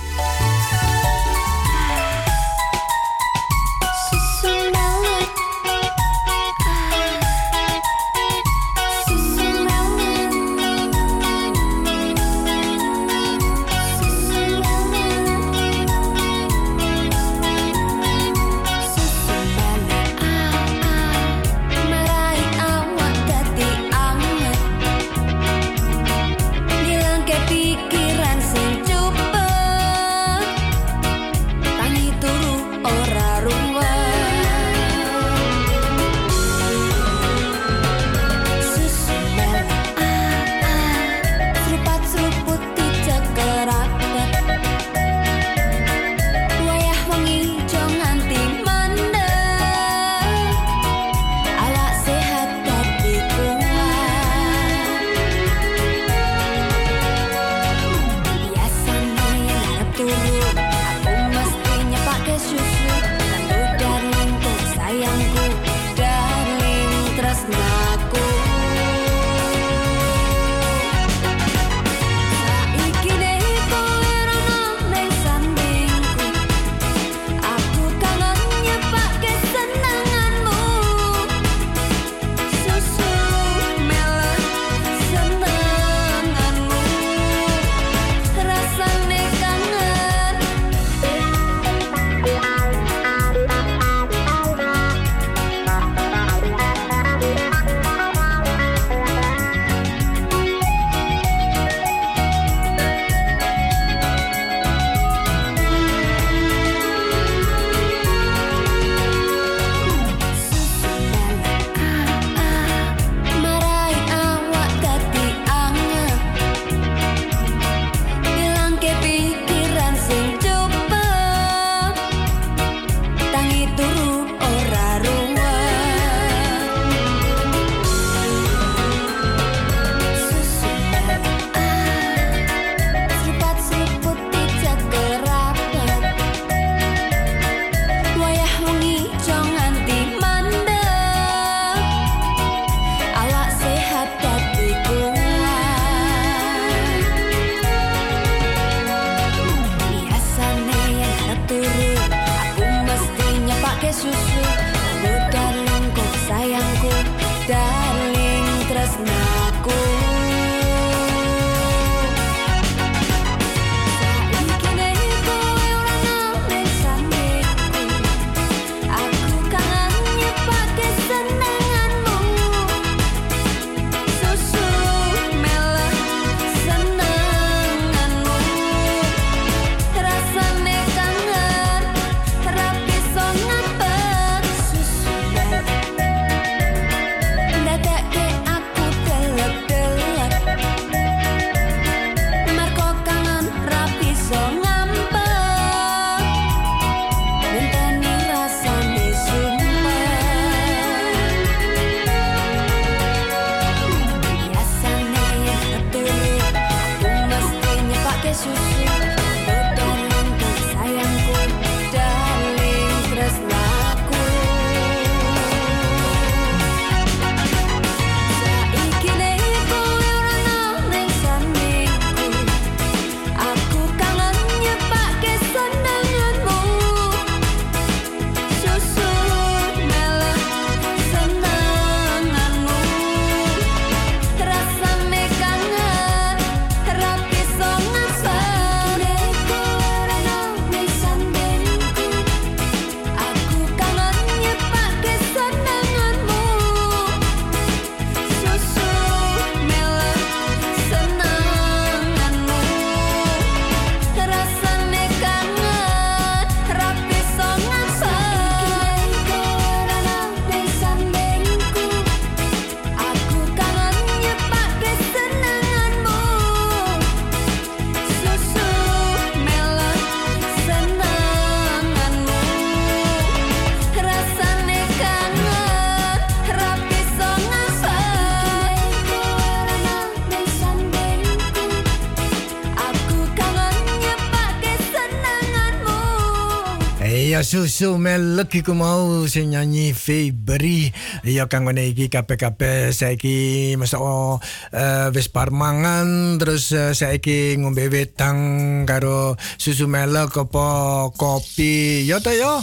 Susu 287.50 287.98
meleki 287.98 288.62
ku 288.62 288.78
mau 288.78 289.26
sing 289.26 289.58
nyanyi 289.58 289.90
Febri. 289.98 290.94
Ya 291.26 291.50
kang 291.50 291.66
ngene 291.66 291.90
iki 291.90 292.06
kabeh-kabeh 292.06 292.94
saiki 292.94 293.74
mesti 293.74 293.98
uh, 293.98 295.10
wis 295.10 295.34
parmangan 295.34 296.38
terus 296.38 296.70
uh, 296.78 296.94
saiki 296.94 297.58
ngombe 297.58 297.90
wedang 297.90 298.38
karo 298.86 299.34
susu 299.58 299.90
melek 299.90 300.38
apa 300.38 301.10
kopi. 301.18 302.06
Ya 302.06 302.22
ta 302.22 302.38
ya. 302.38 302.62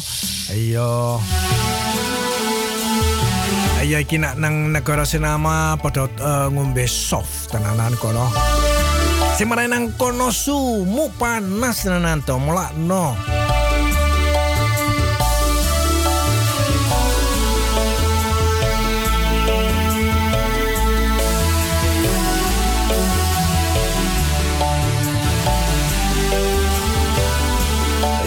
Ayo. 0.54 1.18
Ayo 3.82 3.98
iki 3.98 4.22
nak 4.22 4.38
nang 4.38 4.70
negara 4.70 5.02
senama 5.02 5.74
padha 5.82 6.06
uh, 6.22 6.46
ngombe 6.46 6.86
soft 6.86 7.50
tenanan 7.50 7.98
kono. 7.98 8.30
Nang 9.66 9.98
kono 9.98 10.30
sumu 10.30 11.10
panas 11.18 11.82
tenanan 11.82 12.22
to 12.22 12.38
mulakno. 12.38 13.18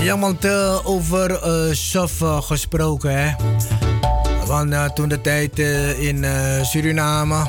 No. 0.10 0.16
Ja, 0.16 0.20
want 0.20 0.46
uh, 0.46 0.80
over 0.84 1.32
uh, 2.22 2.42
gesproken, 2.42 3.18
hè. 3.18 3.36
Want 4.46 4.72
uh, 4.72 4.86
toen 4.86 5.10
de 5.10 5.22
tijd 5.22 5.60
in 6.00 6.26
Suriname. 6.62 7.48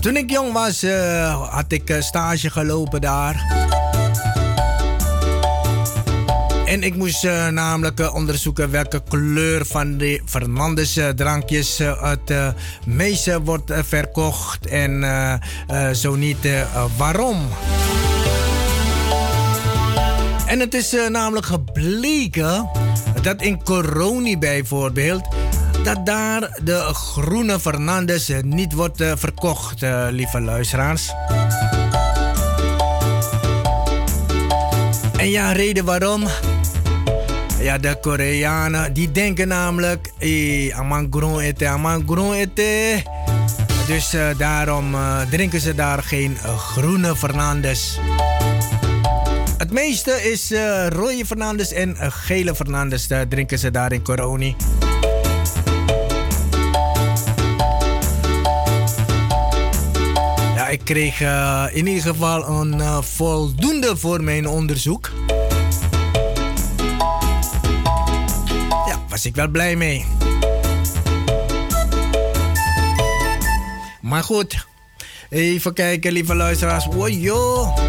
Toen 0.00 0.16
ik 0.16 0.30
jong 0.30 0.52
was, 0.52 0.84
had 1.50 1.72
ik 1.72 1.96
stage 2.00 2.50
gelopen 2.50 3.00
daar. 3.00 3.56
En 6.66 6.82
ik 6.82 6.96
moest 6.96 7.22
namelijk 7.50 8.14
onderzoeken 8.14 8.70
welke 8.70 9.02
kleur 9.08 9.66
van 9.66 9.98
de 9.98 10.22
Fernandes 10.24 10.98
drankjes 11.16 11.78
het 12.00 12.54
meeste 12.84 13.42
wordt 13.42 13.72
verkocht 13.84 14.66
en 14.66 15.04
zo 15.92 16.14
niet 16.14 16.48
waarom. 16.96 17.48
En 20.48 20.60
het 20.60 20.74
is 20.74 20.94
uh, 20.94 21.08
namelijk 21.08 21.46
gebleken 21.46 22.70
dat 23.22 23.42
in 23.42 23.62
Coroni 23.62 24.38
bijvoorbeeld, 24.38 25.28
dat 25.84 26.06
daar 26.06 26.58
de 26.62 26.78
groene 26.92 27.60
Fernandes 27.60 28.30
niet 28.42 28.72
wordt 28.72 29.00
uh, 29.00 29.12
verkocht, 29.16 29.80
lieve 30.10 30.40
luisteraars. 30.40 31.12
En 35.16 35.30
ja, 35.30 35.52
reden 35.52 35.84
waarom? 35.84 36.26
Ja, 37.60 37.78
de 37.78 37.98
Koreanen 38.00 38.92
die 38.92 39.12
denken 39.12 39.48
namelijk, 39.48 40.12
eh, 40.18 40.78
amang 40.78 41.06
groen 41.10 41.40
eten, 41.40 41.68
amang 41.68 42.02
groen 42.06 42.32
eten. 42.32 43.02
Dus 43.86 44.16
daarom 44.38 44.96
drinken 45.30 45.60
ze 45.60 45.74
daar 45.74 46.02
geen 46.02 46.36
groene 46.56 47.16
Fernandes. 47.16 47.98
Het 49.58 49.72
meeste 49.72 50.30
is 50.30 50.52
uh, 50.52 50.86
rode 50.88 51.26
Fernandes 51.26 51.72
en 51.72 51.90
uh, 51.90 52.06
gele 52.08 52.54
Fernandes. 52.54 53.06
Daar 53.06 53.28
drinken 53.28 53.58
ze 53.58 53.70
daar 53.70 53.92
in 53.92 54.02
Coroni. 54.02 54.56
Ja, 60.54 60.68
ik 60.68 60.80
kreeg 60.84 61.20
uh, 61.20 61.64
in 61.72 61.86
ieder 61.86 62.02
geval 62.02 62.48
een 62.48 63.02
voldoende 63.02 63.96
voor 63.96 64.22
mijn 64.22 64.48
onderzoek. 64.48 65.10
Ja, 68.86 69.02
was 69.08 69.26
ik 69.26 69.34
wel 69.34 69.48
blij 69.48 69.76
mee. 69.76 70.04
Maar 74.00 74.22
goed, 74.22 74.66
even 75.28 75.72
kijken, 75.72 76.12
lieve 76.12 76.34
luisteraars. 76.34 76.86
Wow, 76.86 77.08
joh 77.08 77.87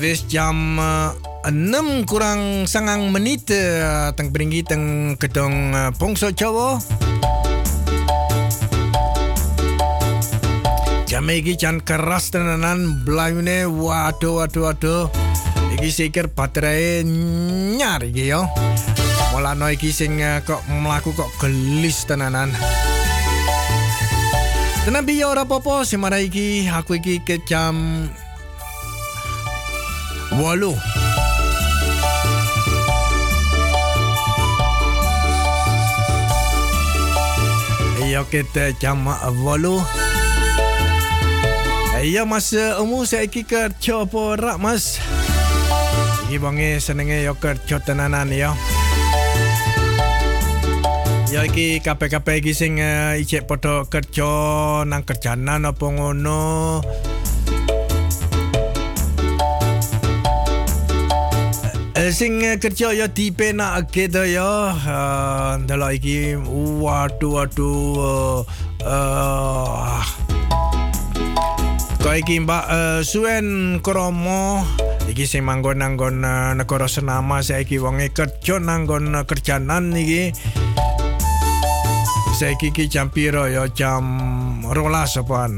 wis 0.00 0.24
jam 0.24 0.80
uh, 0.80 1.12
6 1.44 2.08
kurang 2.08 2.64
sangang 2.64 3.12
menit 3.12 3.44
uh, 3.52 4.08
teng 4.16 4.32
beringgi 4.32 4.64
teng 4.64 5.14
gedung 5.20 5.76
uh, 5.76 5.92
Pongso 5.92 6.32
Jawa. 6.32 6.80
Jam 11.04 11.28
iki 11.28 11.52
jan 11.52 11.84
keras 11.84 12.32
tenanan 12.32 13.04
blayune 13.04 13.68
waduh 13.68 14.40
waduh 14.40 14.72
waduh. 14.72 15.04
Iki 15.76 15.88
sikir 15.92 16.32
baterai 16.32 17.04
nyar 17.76 18.00
iki 18.00 18.32
yo. 18.32 18.48
Mulane 19.36 19.76
iki 19.76 19.92
sing 19.92 20.16
uh, 20.24 20.40
kok 20.40 20.64
mlaku 20.72 21.12
kok 21.12 21.28
gelis 21.44 22.08
tenanan. 22.08 22.48
Tenan 24.80 25.04
biyo 25.04 25.28
ora 25.36 25.44
apa-apa, 25.44 25.84
semara 25.84 26.24
iki 26.24 26.64
aku 26.64 26.96
iki 26.96 27.20
ke 27.20 27.44
jam 27.44 28.08
Walu. 30.38 30.78
Iya 38.06 38.22
kita 38.26 38.74
jam 38.78 39.06
walu. 39.42 39.82
Iya 42.00 42.24
mas 42.24 42.54
umur 42.78 43.04
saya 43.04 43.28
kerja 43.28 44.06
apa 44.06 44.22
rak 44.38 44.56
mas? 44.56 45.02
Iki 46.30 46.38
bangi 46.38 46.78
senenge 46.78 47.26
yo 47.26 47.34
kerja 47.36 47.82
tenanan 47.82 48.30
ya. 48.30 48.54
Ya 51.30 51.46
iki 51.46 51.78
kabeh-kabeh 51.78 52.42
iki 52.42 52.50
sing 52.54 52.82
uh, 52.82 53.14
ijek 53.18 53.46
kerja 53.90 54.30
nang 54.86 55.02
kerjanan. 55.06 55.66
Sing 62.10 62.42
kerja 62.58 62.90
ya 62.94 63.06
tipe 63.10 63.54
nak 63.54 63.90
kita 63.90 64.26
ya. 64.26 64.74
Dalam 65.62 65.90
iki 65.94 66.34
waduh 66.82 67.46
uh, 68.82 70.02
kau 72.02 72.14
iki 72.14 72.42
mbak 72.42 72.64
uh, 72.66 73.00
suen 73.06 73.78
kromo. 73.82 74.66
Iki 75.10 75.26
sing 75.26 75.42
manggon 75.42 75.82
nanggon 75.82 76.22
uh, 76.22 76.54
negara 76.54 76.86
senama 76.86 77.42
saya 77.42 77.66
iki 77.66 77.82
wonge 77.82 78.14
kerja 78.14 78.62
nanggon 78.62 79.10
kerjanan 79.26 79.90
iki 79.94 80.30
saya 82.38 82.54
iki 82.56 82.86
jam 82.86 83.10
piro 83.10 83.44
ya 83.50 83.68
jam 83.68 84.04
rolas 84.64 85.18
apa 85.20 85.50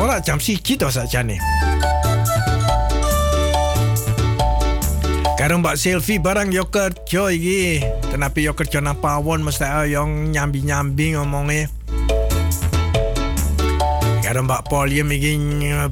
ora 0.00 0.22
jam 0.24 0.40
siji 0.40 0.80
to 0.80 0.88
saja 0.88 1.20
Karo 5.46 5.62
Mbak 5.62 5.78
Silvi 5.78 6.18
barang 6.18 6.50
yo 6.50 6.66
kerja 6.74 7.30
iki. 7.30 7.78
Kenapa 8.10 8.42
yo 8.42 8.58
kerja 8.58 8.82
nang 8.82 8.98
pawon 8.98 9.46
mesti 9.46 9.94
yang 9.94 10.34
nyambi-nyambi 10.34 11.14
ngomongnya. 11.14 11.70
Karo 14.26 14.42
Mbak 14.42 14.66
Polium 14.66 15.06
iki 15.14 15.38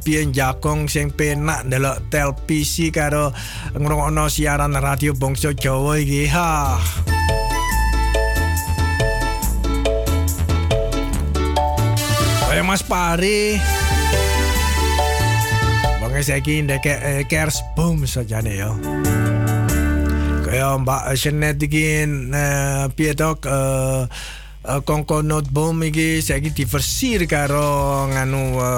piye 0.02 0.26
jakong 0.34 0.90
sing 0.90 1.14
penak 1.14 1.70
ndelok 1.70 2.02
televisi 2.11 2.90
karo 2.90 3.30
ngrungokno 3.78 4.26
siaran 4.26 4.74
radio 4.74 5.14
Bangsa 5.14 5.55
Jawa 5.55 6.02
iki. 6.02 6.26
Ha. 6.34 6.74
Kaya 12.50 12.62
Mas 12.66 12.82
Pari. 12.82 13.62
Bang 16.02 16.11
saiki 16.18 16.66
ndek 16.66 16.90
eh, 16.90 17.22
kers 17.30 17.62
boom 17.78 18.02
sajane 18.02 18.59
yo. 18.59 18.74
Sennetgin 21.14 22.30
piedok 22.94 23.46
kongko 24.64 25.20
e, 25.20 25.26
notbom 25.28 25.76
iki 25.84 26.24
saiki 26.24 26.57
diversir 26.57 27.28
karo 27.28 28.09
nganu 28.09 28.57
e, 28.57 28.70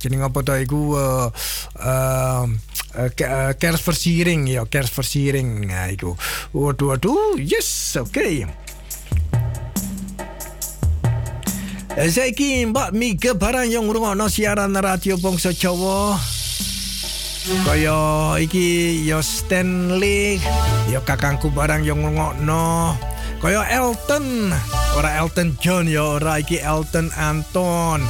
jadi 0.00 0.14
ngapa 0.24 0.40
to 0.40 0.54
iku 0.56 0.80
e, 0.96 1.94
cares 3.60 3.82
versiring 3.84 4.48
ya 4.48 4.64
cares 4.64 4.88
versiring 4.88 5.68
nah 5.68 5.92
iku 5.92 6.16
waduh 6.56 6.96
waduh 6.96 7.36
yes 7.36 8.00
oke 8.00 8.08
okay. 8.08 8.48
Saiki 11.98 12.62
Mbak 12.70 12.94
Mika 12.94 13.34
barang 13.34 13.66
yang 13.66 13.90
ngrungokno 13.90 14.30
siaran 14.30 14.70
radio 14.78 15.18
Bangsa 15.18 15.50
Jawa. 15.50 16.37
Kaya 17.64 18.36
iki 18.36 19.00
yo 19.08 19.24
Stanley 19.24 20.36
yo 20.92 21.00
kakangku 21.00 21.48
barang 21.48 21.80
yo 21.80 21.96
ngokno 21.96 22.92
kaya 23.40 23.64
Elton 23.72 24.52
ora 24.98 25.16
Elton 25.22 25.56
John 25.56 25.88
yo 25.88 26.20
ora 26.20 26.42
iki 26.42 26.60
Elton 26.60 27.08
Anton 27.16 28.04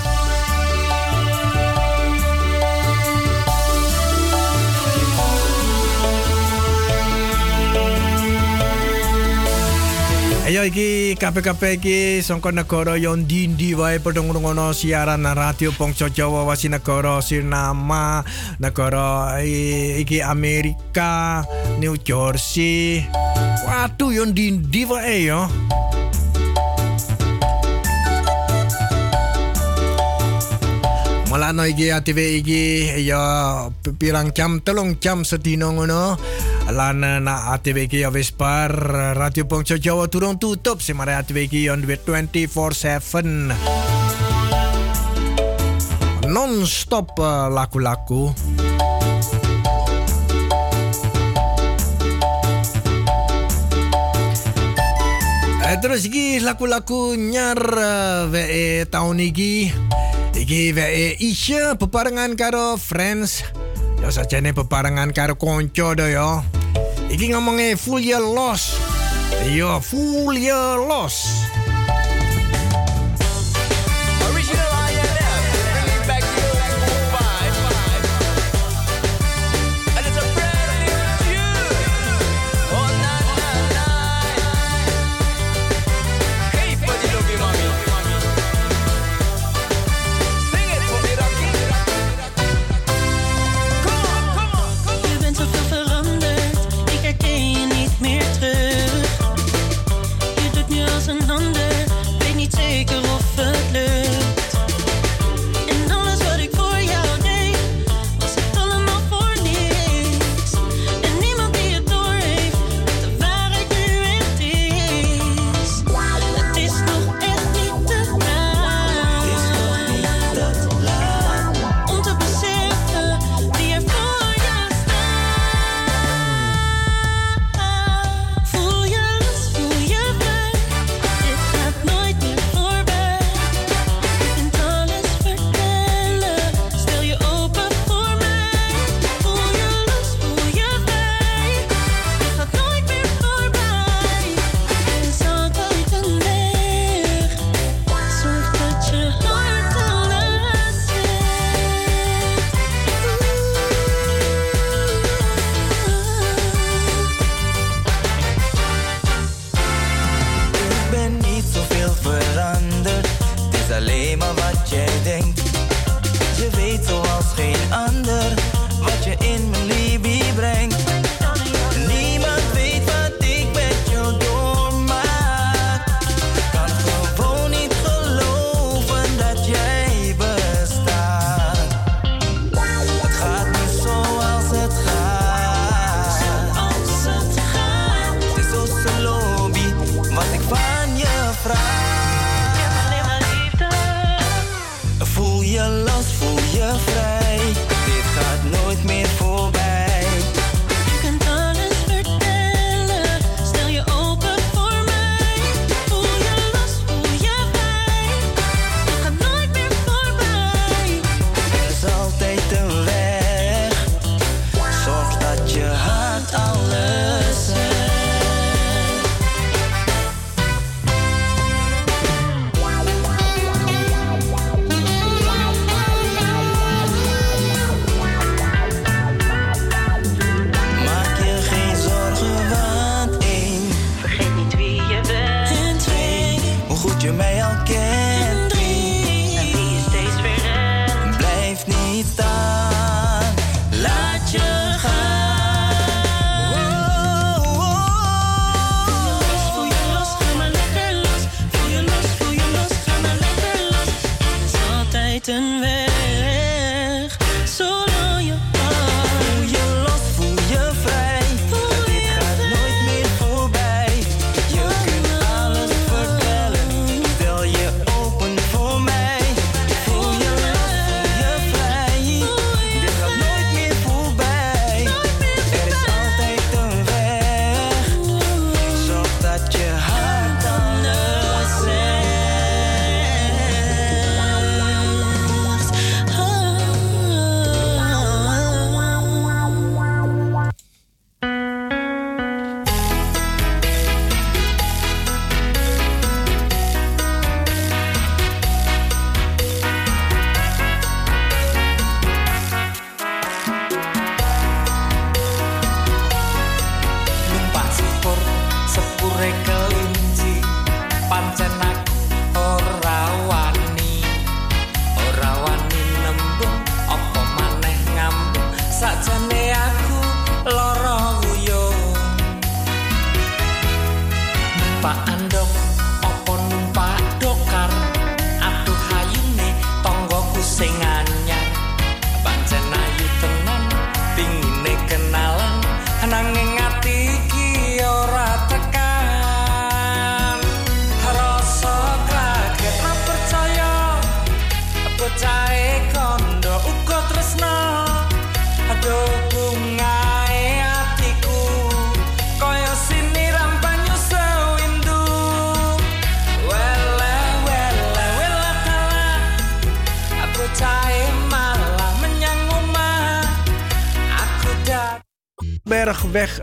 Ayo 10.48 10.64
iki 10.64 11.12
kabeh-kabeh 11.20 11.76
iki 11.76 12.24
sangka 12.24 12.48
negara 12.48 12.96
yon 12.96 13.28
ndi 13.28 13.76
wae 13.76 14.00
padha 14.00 14.24
ngrungokno 14.24 14.72
siaran 14.72 15.28
radio 15.36 15.68
Bangsa 15.76 16.08
Jawa 16.08 16.48
wasi 16.48 16.72
negara 16.72 17.20
Sinama, 17.20 18.24
negara 18.56 19.44
iki 19.44 20.24
Amerika, 20.24 21.44
New 21.76 22.00
Jersey. 22.00 23.04
Waduh 23.68 24.08
yon 24.08 24.32
ndi 24.32 24.88
wae 24.88 25.28
yo. 25.28 25.44
Malano 31.28 31.68
iki 31.68 31.92
ATV 31.92 32.18
iki 32.40 32.64
ya 33.04 33.20
pirang 34.00 34.32
jam 34.32 34.64
telung 34.64 34.96
jam 34.96 35.28
sedino 35.28 35.76
ngono. 35.76 36.16
Lan 36.68 37.00
na 37.00 37.56
ATV 37.56 37.88
iki 37.88 38.04
ya 38.04 38.12
wis 38.12 38.28
par 38.28 38.68
Radio 39.16 39.48
Bangsa 39.48 39.80
Jawa 39.80 40.12
turun 40.12 40.36
tutup. 40.36 40.84
Semare 40.84 41.16
ATV 41.16 41.48
iki 41.48 41.72
on 41.72 41.80
24/7 41.80 43.56
non 46.28 46.68
stop 46.68 47.16
uh, 47.16 47.48
lagu-lagu. 47.48 48.36
Eh, 55.68 55.76
terus 55.80 56.04
iki 56.04 56.40
lagu-lagu 56.44 57.16
nyar 57.16 57.60
uh, 57.60 58.28
ve 58.28 58.84
tahun 58.92 59.24
iki. 59.24 59.72
Iki 60.36 60.76
ve 60.76 61.16
Isya 61.16 61.80
bebarengan 61.80 62.36
karo 62.36 62.76
Friends 62.76 63.42
Ya 63.98 64.08
sajane 64.14 64.54
bebarengan 64.54 65.10
karo 65.10 65.34
konco 65.34 65.94
do 65.94 66.06
ya. 66.06 66.42
Iki 67.10 67.34
ngomongnya 67.34 67.74
full 67.74 67.98
year 67.98 68.22
loss. 68.22 68.78
Iya, 69.42 69.80
full 69.82 70.38
year 70.38 70.78
loss. 70.78 71.46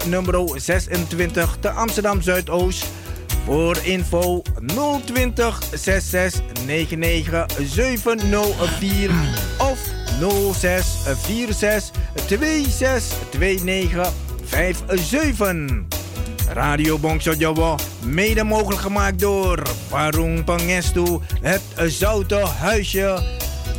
Nummer 0.05 0.59
26 0.59 1.57
te 1.59 1.69
Amsterdam 1.69 2.21
Zuidoost. 2.21 2.85
Voor 3.45 3.77
info 3.83 4.41
020 5.05 5.59
66 5.73 6.41
99 6.65 7.45
704 7.61 9.11
of 9.57 9.79
06 10.53 10.97
46 11.25 11.91
26 12.27 13.17
29 13.39 14.11
57. 14.89 16.03
Radio 16.49 16.97
Bongso 16.97 17.33
mede 18.03 18.43
mogelijk 18.43 18.81
gemaakt 18.81 19.19
door 19.19 19.61
Warung 19.89 20.43
Pangestu, 20.43 21.19
het 21.41 21.61
Zoute 21.75 22.35
Huisje, 22.35 23.23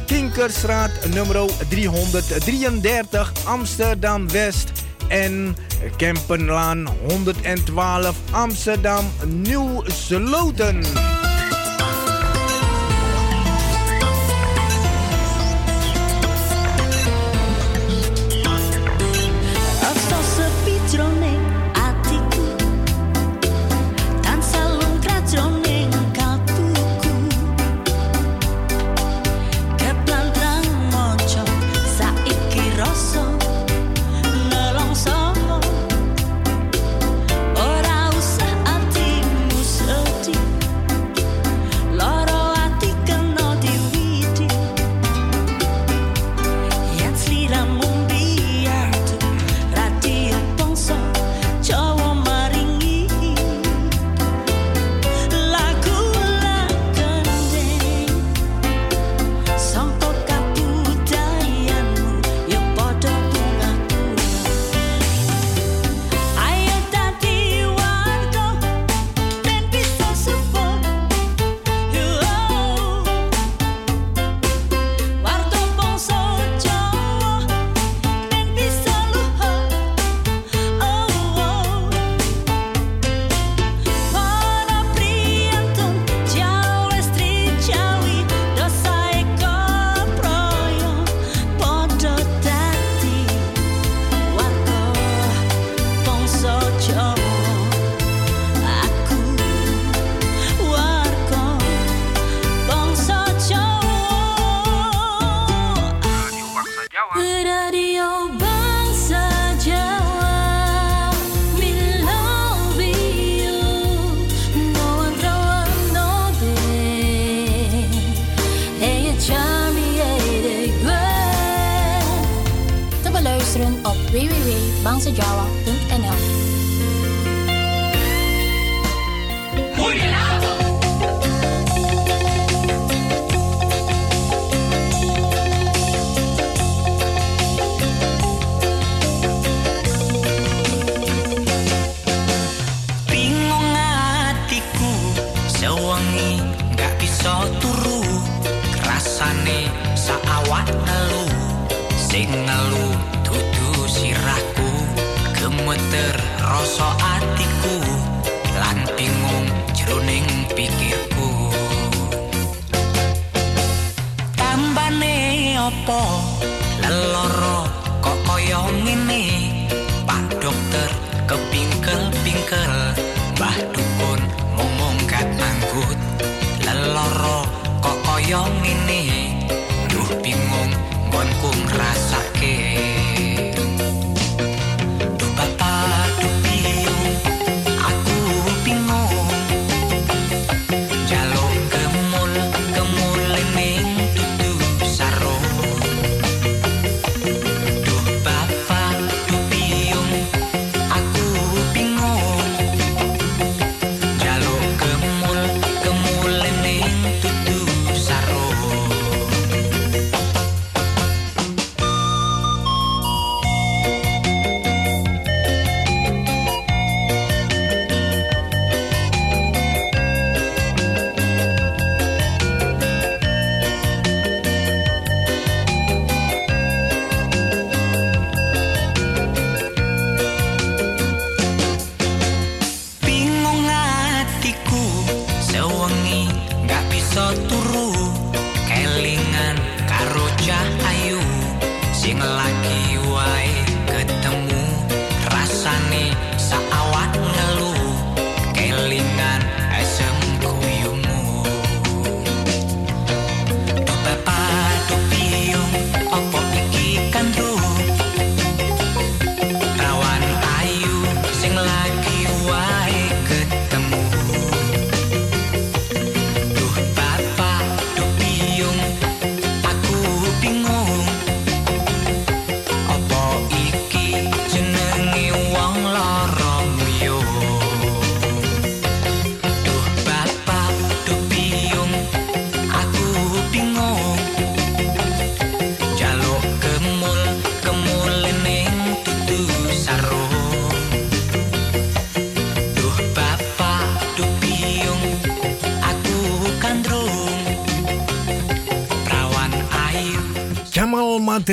Kinkerstraat 0.06 0.90
nummer 1.14 1.50
333 1.68 3.32
Amsterdam 3.44 4.28
West 4.30 4.70
en 5.08 5.56
Kempenlaan 5.96 6.88
112 7.08 8.16
Amsterdam 8.32 9.04
Nieuw 9.24 9.82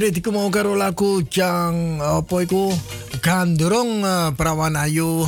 Iku 0.03 0.35
mau 0.35 0.51
karo 0.51 0.75
lagu 0.75 1.23
jang 1.31 2.03
apa 2.03 2.43
iku? 2.43 2.75
Gandrung 3.23 4.03
uh, 4.03 4.35
Prawan 4.35 4.75
Ayu 4.75 5.23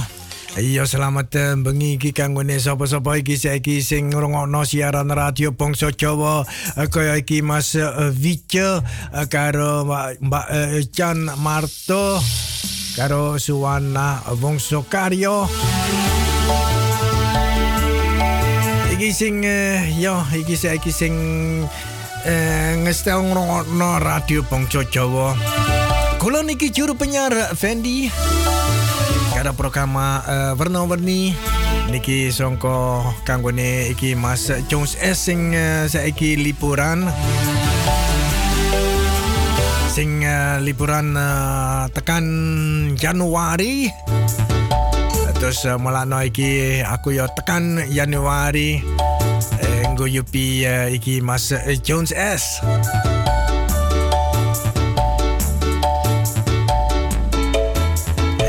Iya 0.60 0.84
selamat 0.84 1.32
uh, 1.40 1.56
bengi 1.64 1.96
iki 1.96 2.12
kanggo 2.12 2.44
sapa-sapa 2.44 3.16
iki 3.16 3.40
saiki 3.40 3.80
sing 3.80 4.12
ngrungokno 4.12 4.68
siaran 4.68 5.08
radio 5.16 5.56
Bangsa 5.56 5.96
Jawa. 5.96 6.44
Uh, 6.76 6.88
kaya 6.92 7.16
iki 7.16 7.40
Mas 7.40 7.72
uh, 7.80 8.12
karo 9.32 9.88
Mbak 10.20 10.48
Chan 10.92 11.24
Marto 11.40 12.20
karo 13.00 13.40
Suwana 13.40 14.28
Bangsa 14.36 14.84
Karyo. 14.84 15.48
Iki 18.92 19.10
sing 19.16 19.40
yo 20.04 20.20
iki 20.36 20.60
saiki 20.60 20.92
sing 20.92 21.16
eh, 22.26 22.74
ngestel 22.82 23.22
ngrungokno 23.22 24.02
radio 24.02 24.42
Bangsa 24.42 24.82
Jawa. 24.90 25.38
Kula 26.18 26.42
niki 26.42 26.74
juru 26.74 26.98
penyiar 26.98 27.32
Fendi. 27.54 28.10
Kada 29.36 29.54
program 29.54 29.94
uh, 29.94 30.58
warna-warni 30.58 31.38
niki 31.92 32.34
songko 32.34 33.04
kanggone 33.28 33.94
iki 33.94 34.18
Mas 34.18 34.50
Jones 34.72 34.98
S 34.98 35.30
sing 35.30 35.54
uh, 35.54 35.86
saiki 35.86 36.34
liburan. 36.40 37.06
Sing 39.94 40.26
uh, 40.26 40.58
liburan 40.66 41.14
uh, 41.14 41.86
tekan 41.94 42.26
Januari. 42.98 43.92
Terus 45.38 45.62
uh, 45.68 45.78
mulai 45.78 46.32
iki 46.34 46.82
aku 46.82 47.14
yo 47.14 47.30
tekan 47.38 47.86
Januari. 47.92 48.82
Yupi 50.06 50.66
uh, 50.66 50.90
iki 50.94 51.22
Mas 51.22 51.52
uh, 51.52 51.62
Jones 51.82 52.14
S. 52.16 52.62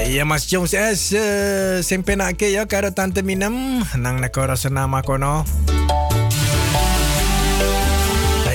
Ya 0.07 0.24
Mas 0.24 0.48
Jones 0.48 0.72
S 0.72 1.12
uh, 1.12 1.82
sing 1.84 2.00
penake 2.00 2.48
ya 2.48 2.64
karo 2.64 2.94
tante 2.94 3.20
Minem 3.20 3.84
nang 4.00 4.16
negara 4.22 4.57
senama 4.57 5.04
kono. 5.04 5.44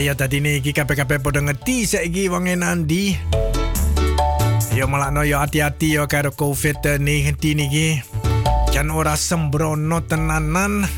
Ya 0.02 0.18
tadi 0.18 0.41
ni 0.41 0.58
iki 0.58 0.74
kabeh-kabeh 0.74 1.22
padha 1.22 1.45
ngerti 1.45 1.86
saiki 1.86 2.26
wong 2.26 2.49
endi. 2.49 3.14
Ya 4.74 4.89
malakno 4.89 5.22
ya 5.22 5.45
hati-hati 5.45 5.93
ya 5.93 6.10
karo 6.10 6.34
Covid 6.34 6.97
ni 6.97 7.22
henti 7.22 7.54
niki. 7.54 8.02
Jan 8.74 8.89
ora 8.89 9.14
sembrono 9.14 10.02
tenanan. 10.02 10.89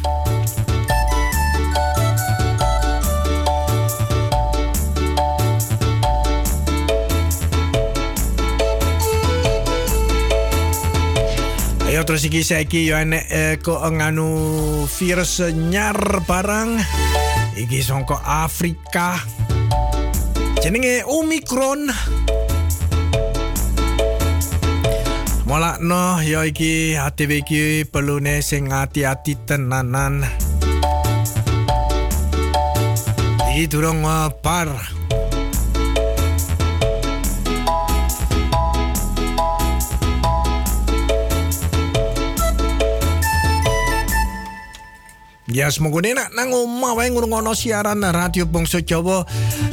Ayo 12.04 12.20
terus 12.20 12.28
iki 12.28 12.44
saiki 12.44 12.92
yo 12.92 13.00
enek 13.00 13.32
eh, 13.32 13.56
kok 13.64 13.80
nganu 13.80 14.28
virus 14.92 15.40
nyar 15.40 15.96
barang. 16.28 16.76
Iki 17.56 17.80
songko 17.80 18.20
Afrika. 18.20 19.16
Jenenge 20.60 21.08
Omicron. 21.08 21.88
Mola 25.48 25.80
no 25.80 26.20
yo 26.20 26.44
iki 26.44 27.00
hati 27.00 27.24
iki 27.24 27.88
perlu 27.88 28.20
ne 28.20 28.44
sing 28.44 28.68
hati-hati 28.68 29.40
tenanan. 29.48 30.28
Iki 33.48 33.64
durung 33.72 34.04
par. 34.44 35.03
Ya 45.54 45.70
semoga 45.70 46.02
ini 46.02 46.18
nak 46.18 46.34
nang 46.34 46.50
omah 46.50 46.98
wae 46.98 47.14
ngrungokno 47.14 47.54
siaran 47.54 48.02
radio 48.02 48.50
Bangsa 48.50 48.82
Jawa. 48.82 49.22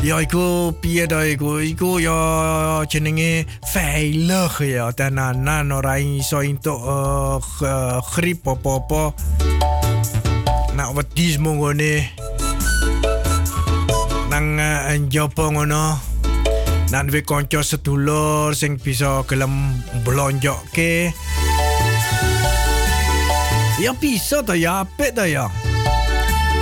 Ya 0.05 0.21
iku 0.21 0.77
piye 0.77 1.09
to 1.09 1.25
iku? 1.25 1.57
Iku 1.57 1.97
ya 1.97 2.85
jenenge 2.85 3.49
veilig 3.73 4.61
ya 4.61 4.93
tenanan 4.93 5.73
ora 5.73 5.97
iso 5.97 6.45
entuk 6.45 6.77
uh, 6.77 7.41
grip 8.13 8.45
apa-apa. 8.45 9.17
Nak 10.77 10.93
wedi 11.01 11.33
semoga 11.33 11.73
nang 14.29 14.61
uh, 14.61 15.49
ngono. 15.49 15.97
Nak 16.93 17.03
duwe 17.09 17.25
kanca 17.25 17.65
sedulur 17.65 18.53
sing 18.53 18.77
bisa 18.77 19.25
gelem 19.25 19.81
blonjokke. 20.05 21.09
Ya 23.81 23.97
bisa 23.97 24.45
to 24.45 24.53
ya 24.53 24.85
apik 24.85 25.17
to 25.17 25.25
ya. 25.25 25.49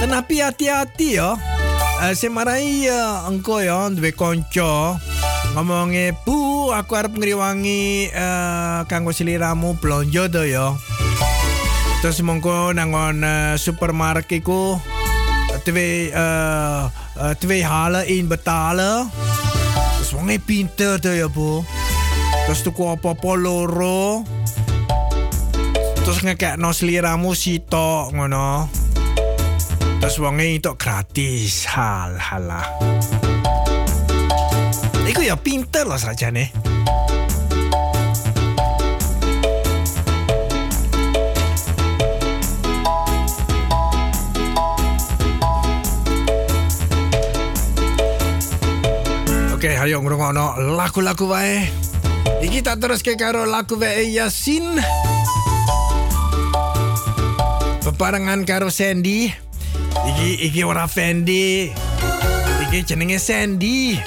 Tapi 0.07 0.43
hati-hati 0.43 1.19
ya. 1.19 1.35
Uh, 1.99 2.15
semarai 2.15 2.87
ya 2.87 3.27
engko 3.27 3.59
ya 3.59 3.91
duwe 3.91 4.15
kanca 4.15 4.95
bu 6.23 6.71
aku 6.71 6.93
arep 6.95 7.19
ngriwangi 7.19 8.15
uh, 8.15 8.87
kanggo 8.87 9.11
sliramu 9.11 9.75
blonjo 9.83 10.31
to 10.31 10.47
ya. 10.47 10.79
Terus 11.99 12.23
mongko 12.23 12.71
nangon 12.71 13.27
uh, 13.27 13.55
supermarket 13.59 14.47
ku 14.47 14.79
twee 15.67 16.15
uh, 16.15 16.87
uh, 17.19 17.35
twee 17.43 17.67
halen 17.67 18.07
in 18.07 18.31
betalen. 18.31 19.11
Wonge 20.15 20.39
pinter 20.39 21.03
ya 21.03 21.27
bu. 21.27 21.67
Terus 22.47 22.63
tuku 22.63 22.85
apa-apa 22.87 23.31
loro. 23.39 24.25
terus 26.09 26.25
ngekekno 26.25 26.73
sliramu 26.73 27.37
sitok 27.37 28.17
ngono. 28.17 28.88
Terus 29.99 30.15
wonge 30.23 30.57
itu 30.57 30.73
gratis 30.79 31.67
hal 31.67 32.15
halah. 32.17 32.65
Iku 35.05 35.27
ya 35.27 35.35
pinter 35.35 35.85
lah 35.85 35.99
saja 35.99 36.31
nih. 36.31 36.49
Oke, 49.59 49.75
ayo 49.75 49.99
ngrungokno 49.99 50.79
lagu-lagu 50.79 51.27
wae. 51.27 51.67
Iki 52.39 52.63
terus 52.63 53.03
ke 53.03 53.19
karo 53.19 53.43
lagu 53.43 53.75
wae 53.75 54.07
Yasin. 54.15 54.79
Bebarengan 57.83 58.47
karo 58.47 58.71
Sandy. 58.71 59.48
Iki 60.07 60.47
iki 60.47 60.65
ora 60.65 60.87
Fendi. 60.87 61.73
Iki 62.63 62.85
jenenge 62.87 63.19
Sandy. 63.19 63.99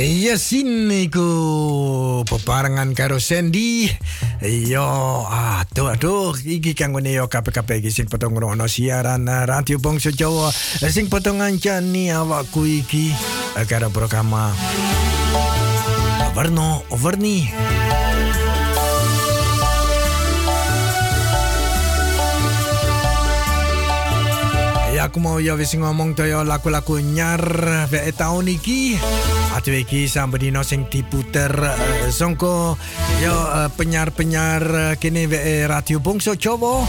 Yasin 0.00 0.88
iku 0.88 1.28
peparengan 2.24 2.96
karo 2.96 3.20
Sandy. 3.20 3.84
Yo, 4.40 4.80
aduh 5.28 5.92
aduh 5.92 6.32
iki 6.40 6.72
kanggone 6.72 7.12
yo 7.12 7.28
KPKP 7.28 7.84
iki 7.84 7.92
sing 7.92 8.08
potong 8.08 8.32
ngono 8.32 8.64
siaran 8.64 9.28
radio 9.28 9.76
Bangsa 9.76 10.08
Jawa. 10.08 10.48
Sing 10.88 11.12
potongan 11.12 11.60
jani 11.60 12.08
awakku 12.08 12.64
iki 12.64 13.12
karo 13.68 13.92
program 13.92 14.32
Warno 16.32 16.80
Warni. 16.96 17.52
Aku 25.00 25.16
mau 25.16 25.40
ya 25.40 25.56
wis 25.56 25.72
ngomong 25.72 26.12
toyo 26.12 26.44
laku-laku 26.44 27.00
nyar 27.00 27.40
ve 27.88 28.12
tahun 28.12 28.52
iki. 28.52 29.00
Atu 29.56 29.72
iki 29.72 30.04
sambedino 30.06 30.60
sing 30.60 30.86
diputer 30.92 31.50
uh, 31.50 32.06
songko 32.12 32.76
yo 33.24 33.32
uh, 33.32 33.72
penyar-penyar 33.72 34.62
uh, 34.62 34.94
kene 35.00 35.24
ve 35.24 35.64
radio 35.64 35.98
Bongso 36.04 36.36
Jawa. 36.36 36.84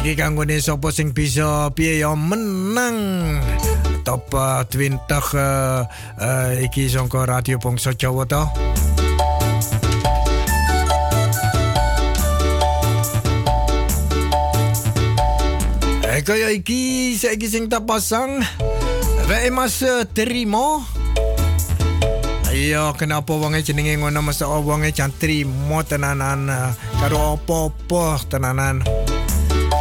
Iki 0.00 0.12
kanggone 0.16 0.56
sapa 0.58 0.88
sing 0.90 1.12
bisa 1.12 1.68
piye 1.76 2.00
yo 2.00 2.16
menang 2.16 2.96
top 4.02 4.32
uh, 4.32 4.64
20 4.66 4.96
uh, 5.04 5.84
uh, 6.20 6.50
iki 6.64 6.88
songko 6.88 7.28
radio 7.28 7.60
Bongso 7.60 7.92
Jawa 7.92 8.24
to. 8.24 8.42
Kaya 16.24 16.48
iki 16.56 17.12
saiki 17.20 17.44
sing 17.44 17.68
tak 17.68 17.84
pasang. 17.84 18.40
Wae 19.28 19.52
mas 19.52 19.84
terima. 20.16 20.80
Iya, 22.54 22.96
kenapa 22.96 23.34
wonge 23.36 23.60
jenenge 23.60 23.98
ngono 23.98 24.24
masa 24.24 24.48
wonge 24.48 24.94
jan 24.94 25.10
trimo 25.10 25.84
tenanan 25.84 26.48
karo 26.96 27.36
apa-apa 27.36 28.24
tenanan. 28.30 28.80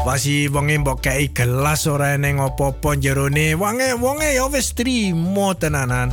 Wasi 0.03 0.51
wonge 0.51 0.83
mbok 0.83 0.99
kei 1.05 1.31
gelas 1.31 1.87
ora 1.87 2.19
eneng 2.19 2.43
apa-apa 2.43 2.99
jerone. 2.99 3.55
Wonge 3.55 3.95
wonge 3.95 4.35
ya 4.35 4.49
wis 4.51 4.75
trimo 4.75 5.55
tenanan. 5.55 6.11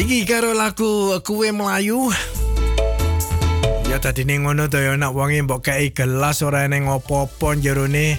Iki 0.00 0.24
karo 0.24 0.56
lagu 0.56 1.12
kue 1.20 1.52
Melayu. 1.52 2.08
Ya 3.84 4.00
tadi 4.00 4.24
ning 4.24 4.48
ngono 4.48 4.64
to 4.72 4.80
ya 4.80 4.96
nak 4.96 5.12
wonge 5.12 5.44
mbok 5.44 5.60
kei 5.60 5.92
gelas 5.92 6.40
ora 6.40 6.64
eneng 6.64 6.88
apa-apa 6.88 7.60
jerone. 7.60 8.16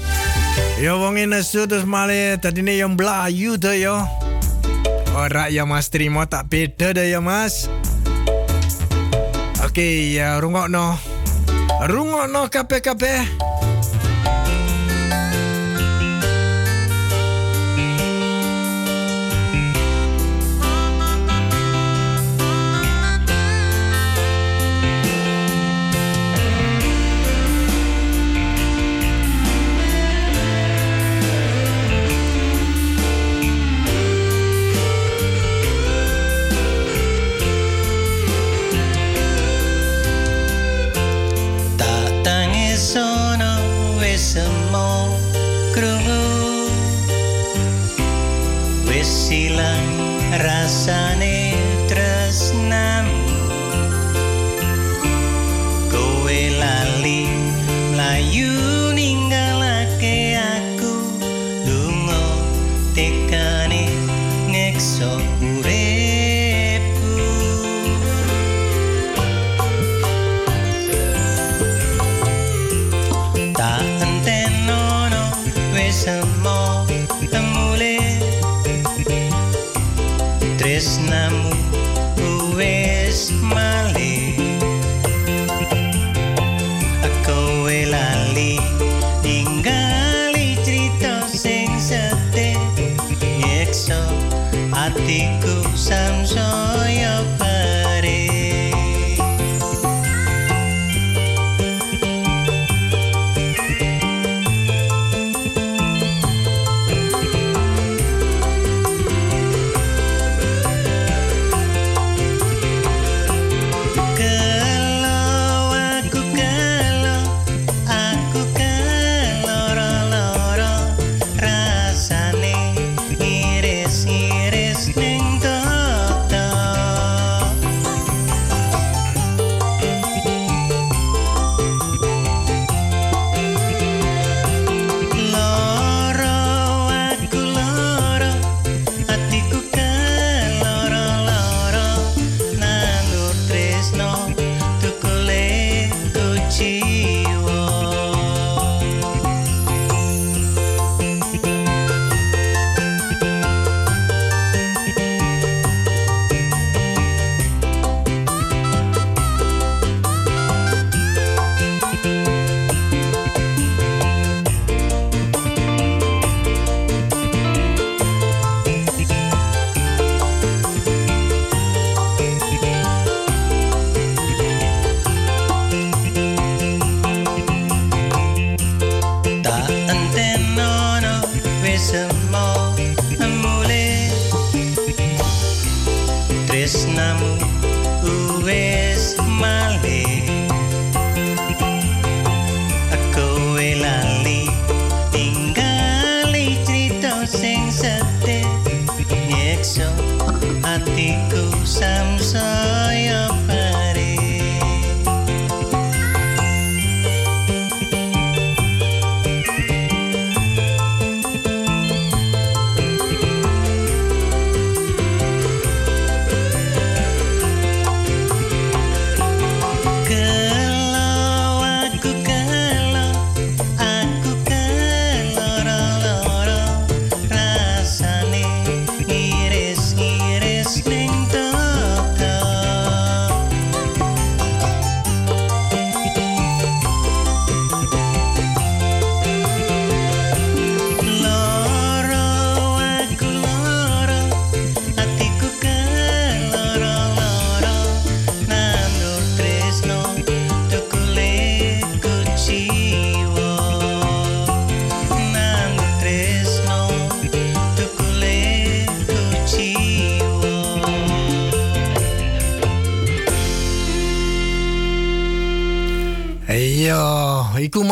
Ya 0.78 0.94
wonge 0.94 1.26
nesu 1.26 1.66
terus 1.66 1.90
male 1.90 2.38
tadi 2.38 2.62
ya 2.62 2.86
Melayu 2.86 3.58
to 3.58 3.74
ya. 3.74 4.06
Ora 5.18 5.50
ya 5.50 5.66
Mas 5.66 5.90
Trimo 5.90 6.22
tak 6.30 6.54
beda 6.54 6.94
dah 6.94 7.02
ya 7.02 7.18
Mas. 7.18 7.66
Oke 9.66 9.82
okay, 9.82 10.22
ya 10.22 10.38
rungokno. 10.38 11.02
Rungokno 11.90 12.46
kabeh-kabeh. 12.54 13.26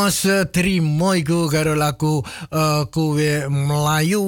Mas 0.09 0.25
terima 0.49 1.13
iku 1.13 1.53
karo 1.53 1.77
lagu 1.77 2.25
uh, 2.25 2.89
kowe 2.89 3.29
Melayu. 3.45 4.25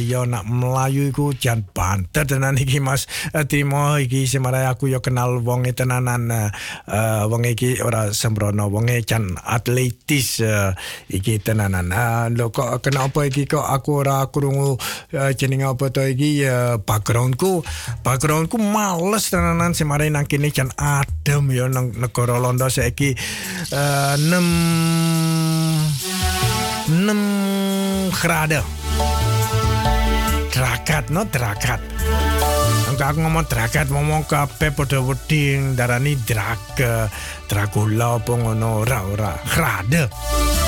Ya 0.00 0.24
nak 0.24 0.48
Melayu 0.48 1.12
iku 1.12 1.36
jan 1.36 1.60
banter 1.76 2.24
tenan 2.24 2.56
iki 2.56 2.80
Mas. 2.80 3.04
Uh, 3.36 3.44
terima 3.44 4.00
iki 4.00 4.24
semare 4.24 4.64
aku 4.64 4.88
yo 4.88 5.04
kenal 5.04 5.44
wong 5.44 5.68
tenanan 5.76 6.32
uh, 6.32 7.28
wong 7.28 7.44
iki 7.44 7.84
ora 7.84 8.16
sembrono 8.16 8.72
wong 8.72 8.88
jan 9.04 9.36
atletis 9.44 10.40
uh, 10.40 10.72
iki 11.12 11.36
tenanan. 11.36 11.92
Uh, 11.92 12.32
lo 12.32 12.48
kok 12.48 12.80
kenapa 12.80 13.28
iki 13.28 13.44
kok 13.44 13.68
aku 13.68 14.00
ora 14.00 14.24
krungu 14.32 14.80
uh, 15.12 15.32
apa 15.36 15.84
to 15.92 16.00
iki 16.00 16.48
uh, 16.48 16.80
backgroundku. 16.80 17.60
Backgroundku 18.00 18.56
males 18.56 19.28
tenanan 19.28 19.76
semare 19.76 20.08
nang 20.08 20.24
kene 20.24 20.48
jan 20.48 20.72
adem 21.40 21.56
yo 21.56 21.64
nang 21.72 21.96
negara 21.96 22.36
Londo 22.36 22.68
saiki 22.68 23.16
uh, 23.72 24.14
6 24.20 24.44
6 26.92 28.20
graden. 28.20 28.64
Drakat, 30.52 31.08
no 31.08 31.24
drakat. 31.24 31.80
Engko 32.92 33.04
aku 33.06 33.18
ngomong 33.24 33.46
drakat 33.48 33.88
ngomong 33.88 34.28
kabeh 34.28 34.74
padha 34.76 35.00
wedi 35.00 35.56
darani 35.72 36.18
drak 36.20 36.76
Dracula 37.48 38.20
apa 38.20 38.32
ngono 38.36 38.84
ora 38.84 39.00
ora. 39.08 39.32
Grade. 39.48 40.59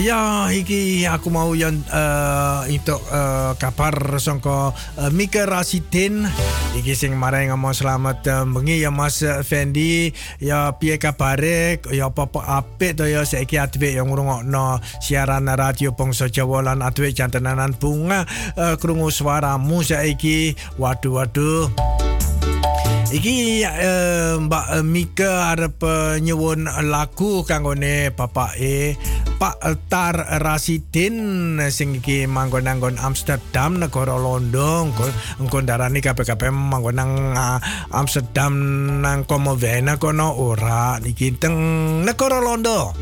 Ya, 0.00 0.48
iki 0.48 1.04
aku 1.04 1.28
mau 1.28 1.52
yang 1.52 1.76
uh, 1.92 2.64
itu 2.72 2.96
uh, 3.12 3.52
kabar 3.60 4.16
songko 4.16 4.72
uh, 4.72 5.10
Mika 5.12 5.44
Rasidin. 5.44 6.24
Iki 6.72 6.96
sing 6.96 7.12
marai 7.20 7.52
ngomong 7.52 7.76
selamat 7.76 8.24
uh, 8.32 8.48
bengi 8.48 8.80
ya 8.80 8.88
Mas 8.88 9.20
Fendi. 9.44 10.08
Ya 10.40 10.72
piye 10.80 10.96
kabare? 10.96 11.84
Ya 11.92 12.08
apa-apa 12.08 12.64
apik 12.64 12.96
to 12.96 13.04
ya 13.04 13.28
saiki 13.28 13.60
adwe 13.60 13.92
yang 13.92 14.08
ngrungokno 14.08 14.80
siaran 15.04 15.52
radio 15.52 15.92
Bangsa 15.92 16.32
Jawa 16.32 16.64
lan 16.64 16.80
adwe 16.80 17.12
jantenanan 17.12 17.76
bunga 17.76 18.24
uh, 18.56 18.80
krungu 18.80 19.12
suaramu 19.12 19.84
saiki. 19.84 20.56
Waduh 20.80 21.20
waduh. 21.20 21.89
Iki 23.10 23.66
uh, 23.66 24.38
Mbak 24.38 24.86
Mika 24.86 25.50
arep 25.50 25.82
uh, 25.82 26.14
nyuwun 26.22 26.70
lagu 26.86 27.42
kanggone 27.42 28.14
bapak 28.14 28.54
Pak 29.34 29.58
Tar 29.90 30.38
Rasidin 30.38 31.58
sing 31.74 31.98
iki 31.98 32.30
manggon 32.30 32.70
nanggon 32.70 33.02
Amsterdam 33.02 33.82
negara 33.82 34.14
Londo. 34.14 34.86
Engko 35.42 35.58
darani 35.66 35.98
kabeh-kabeh 35.98 36.54
manggon 36.54 37.02
nang 37.02 37.34
uh, 37.34 37.58
Amsterdam 37.90 38.54
nang 39.02 39.26
Komovena 39.26 39.98
kono. 39.98 40.30
Ora 40.38 41.02
iki 41.02 41.34
teng 41.34 41.58
negara 42.06 42.38
Londo. 42.38 42.94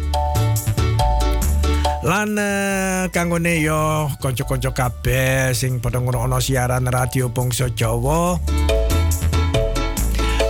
Lan 2.01 2.33
uh, 2.41 3.13
kanggone 3.13 3.61
yo 3.61 4.09
kanca-kanca 4.25 4.73
kabeh 4.73 5.53
sing 5.53 5.85
padha 5.85 6.01
ngrungokno 6.01 6.41
siaran 6.41 6.89
radio 6.89 7.29
Bangsa 7.29 7.69
Jawa 7.77 8.41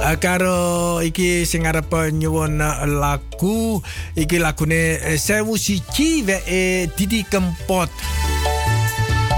Uh, 0.08 0.16
karo 0.16 1.04
iki 1.04 1.44
sing 1.44 1.68
arep 1.68 1.92
nyuwun 2.16 2.64
lagu 2.96 3.84
iki 4.16 4.40
lagune 4.40 4.96
uh, 5.04 5.20
sewu 5.20 5.60
siji 5.60 6.24
we 6.24 6.88
Didi 6.96 7.28
Kempot. 7.28 7.92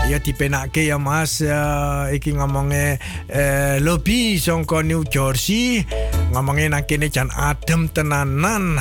Ya 0.07 0.23
dipenake 0.23 0.87
ya 0.87 0.95
Mas. 0.95 1.43
Uh, 1.43 2.15
iki 2.15 2.39
ngomongnya 2.39 3.03
uh, 3.35 3.83
lobby 3.83 4.39
songko 4.39 4.87
New 4.87 5.03
Jersey. 5.03 5.83
Ngomongnya 6.31 6.79
nang 6.79 6.87
kene 6.87 7.11
jan 7.11 7.35
adem 7.35 7.91
tenanan. 7.91 8.79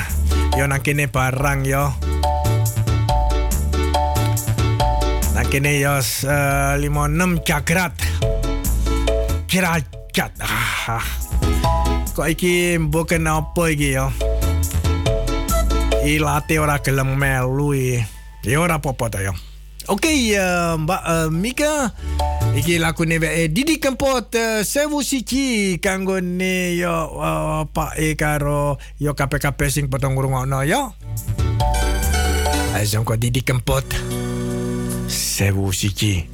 Ya 0.62 0.70
nang 0.70 0.86
kene 0.86 1.10
barang 1.10 1.66
ya. 1.66 1.90
Nang 5.34 5.48
kene 5.50 5.82
ya 5.82 5.98
uh, 5.98 6.78
56 6.78 7.42
jagrat. 7.50 7.98
Kirajat. 9.50 10.38
Ah, 10.38 11.02
ah. 11.02 11.29
Kok 12.16 12.28
iki 12.28 12.76
mbok 12.78 13.16
kenapa 13.16 13.72
iki 13.72 13.96
ya 13.96 14.12
ilate 16.04 16.60
ora 16.60 16.80
gelem 16.84 17.16
melu 17.16 17.72
ya 18.44 18.58
ora 18.60 18.80
apa-apa 18.80 19.08
ta 19.08 19.20
ya 19.24 19.34
Oke 19.90 20.06
okay, 20.06 20.38
uh, 20.38 20.78
Mbak 20.78 21.02
uh, 21.02 21.30
Mika. 21.34 21.90
Iki 22.54 22.78
lagu 22.78 23.10
ni 23.10 23.18
eh, 23.26 23.50
Didi 23.50 23.82
Kempot 23.82 24.30
uh, 24.38 24.62
Sewu 24.62 25.02
Siki 25.02 25.82
Kanggo 25.82 26.22
ni 26.22 26.78
yo 26.78 27.10
uh, 27.18 27.66
Pak 27.66 27.98
E 27.98 28.14
karo 28.14 28.78
Yo 29.02 29.18
kape-kape 29.18 29.66
sing 29.74 29.90
potong 29.90 30.14
ngurung 30.14 30.38
no 30.46 30.62
yo. 30.62 30.94
Azong 32.78 33.02
ko 33.02 33.18
Didi 33.18 33.42
Kempot. 33.42 33.90
Sewu 35.10 35.74
Siki 35.74 36.30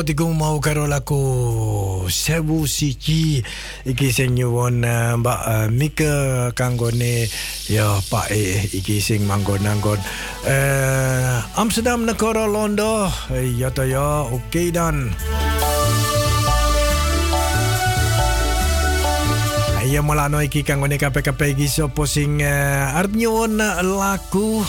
Kempot 0.00 0.16
iku 0.16 0.32
mau 0.32 0.56
karo 0.64 0.88
laku 0.88 1.20
sewu 2.08 2.64
siji. 2.64 3.44
Iki 3.84 4.08
sing 4.08 4.32
nyuwun 4.32 4.80
uh, 4.80 5.20
Mbak 5.20 5.40
uh, 5.44 5.68
Mika 5.68 6.16
kanggone 6.56 7.28
ya 7.68 8.00
Pak 8.08 8.32
E 8.32 8.64
iki 8.80 8.96
sing 9.04 9.28
manggon 9.28 9.60
nanggon 9.60 10.00
uh, 10.48 11.44
Amsterdam 11.52 12.08
negara 12.08 12.48
Londo. 12.48 13.12
Ya 13.28 13.68
to 13.76 13.84
ya 13.84 14.24
oke 14.24 14.72
dan. 14.72 15.12
Ya 19.84 20.00
mulano 20.00 20.40
iki 20.40 20.64
kanggone 20.64 20.96
kabeh-kabeh 20.96 21.52
iki 21.52 21.68
sing 22.08 22.40
laku 23.84 24.64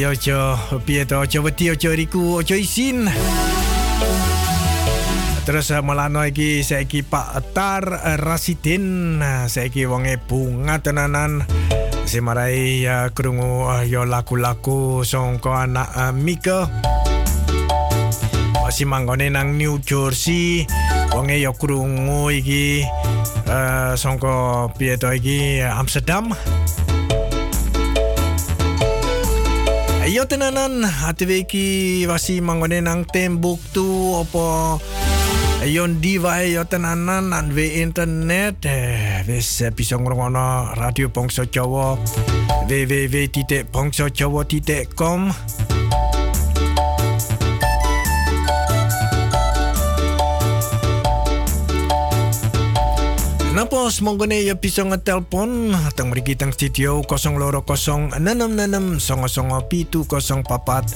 Iya 0.00 0.16
ojo 0.16 0.40
piye 0.88 1.04
to 1.04 1.20
ojo 1.20 1.44
wedi 1.44 1.76
ojo 1.76 1.92
riku 1.92 2.40
ojo 2.40 2.56
isin. 2.56 3.04
Terus 5.44 5.68
uh, 5.76 5.84
melano 5.84 6.24
iki 6.24 6.64
saiki 6.64 7.04
Pak 7.04 7.52
Tar 7.52 7.84
uh, 7.84 8.16
Rasidin. 8.16 9.20
Uh, 9.20 9.44
saiki 9.44 9.84
wonge 9.84 10.16
bunga 10.16 10.80
tenanan. 10.80 11.44
Semarai 12.08 12.80
uh, 12.88 13.12
krungu 13.12 13.68
uh, 13.68 13.84
yo 13.84 14.08
laku-laku 14.08 15.04
songko 15.04 15.52
anak 15.52 15.92
uh, 15.92 16.16
Mika. 16.16 16.64
Masih 18.56 18.88
manggone 18.88 19.28
nang 19.28 19.60
New 19.60 19.84
Jersey. 19.84 20.64
Wonge 21.12 21.36
yo 21.44 21.52
krungu 21.52 22.32
iki 22.32 22.88
uh, 23.52 23.92
songko 24.00 24.72
piye 24.80 24.96
to 24.96 25.12
iki 25.12 25.60
Amsterdam 25.60 26.32
Ayo 30.00 30.24
tenanan 30.24 30.80
atve 30.84 31.44
iki 31.44 32.06
wasi 32.08 32.40
mangone 32.40 32.80
nang 32.80 33.04
tembok 33.04 33.60
tu 33.76 34.16
apa 34.16 34.80
Ayon 35.60 36.00
diva 36.00 36.40
yo 36.48 36.64
tenanan 36.64 37.36
nan 37.36 37.52
we 37.52 37.84
internet. 37.84 38.64
Eh, 38.64 39.20
wis 39.28 39.60
bisa 39.76 40.00
ngrungokno 40.00 40.72
radio 40.72 41.12
Bangsa 41.12 41.44
Jawa 41.44 42.00
www.bangsajawa.com 42.64 45.20
Na 53.60 53.68
po, 53.68 53.92
monggo 54.00 54.24
ya 54.24 54.32
na 54.32 54.36
iapis 54.40 54.80
ang 54.80 54.96
telpon 55.04 55.76
atang 55.76 56.08
marikitang 56.08 56.48
studio 56.48 57.04
kosong 57.04 57.36
loro 57.36 57.60
kosong 57.60 58.08
nanam 58.16 58.56
nanam 58.56 58.96
songo 58.96 59.28
songo 59.28 59.60
pitu 59.68 60.08
kosong 60.08 60.40
papat. 60.40 60.88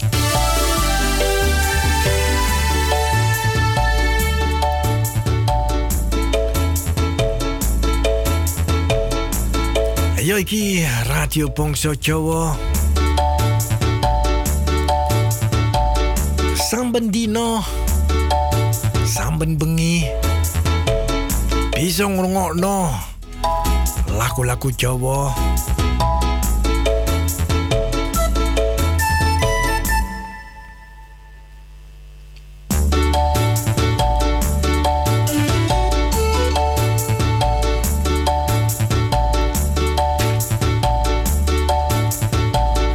Ayo 10.17 10.41
iki 10.41 10.89
Radio 11.13 11.53
Pongso 11.53 11.93
Jowo. 11.93 12.57
Samben 16.73 17.13
dino. 17.13 17.61
Samben 19.05 19.61
bengi. 19.61 20.24
Bisa 21.85 22.09
ngrungokno. 22.09 22.97
Lagu-lagu 24.17 24.73
Jawa. 24.73 25.37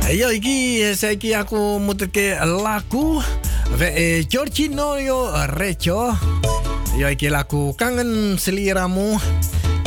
Ayo 0.10 0.34
iki 0.34 0.82
saiki 0.98 1.38
aku 1.38 1.78
muterke 1.78 2.41
lagu. 2.41 3.22
Ve 3.70 4.26
Giorgino 4.26 4.98
Ya 7.00 7.08
iki 7.16 7.32
lagu 7.32 7.72
kangen 7.80 8.36
seliramu. 8.36 9.16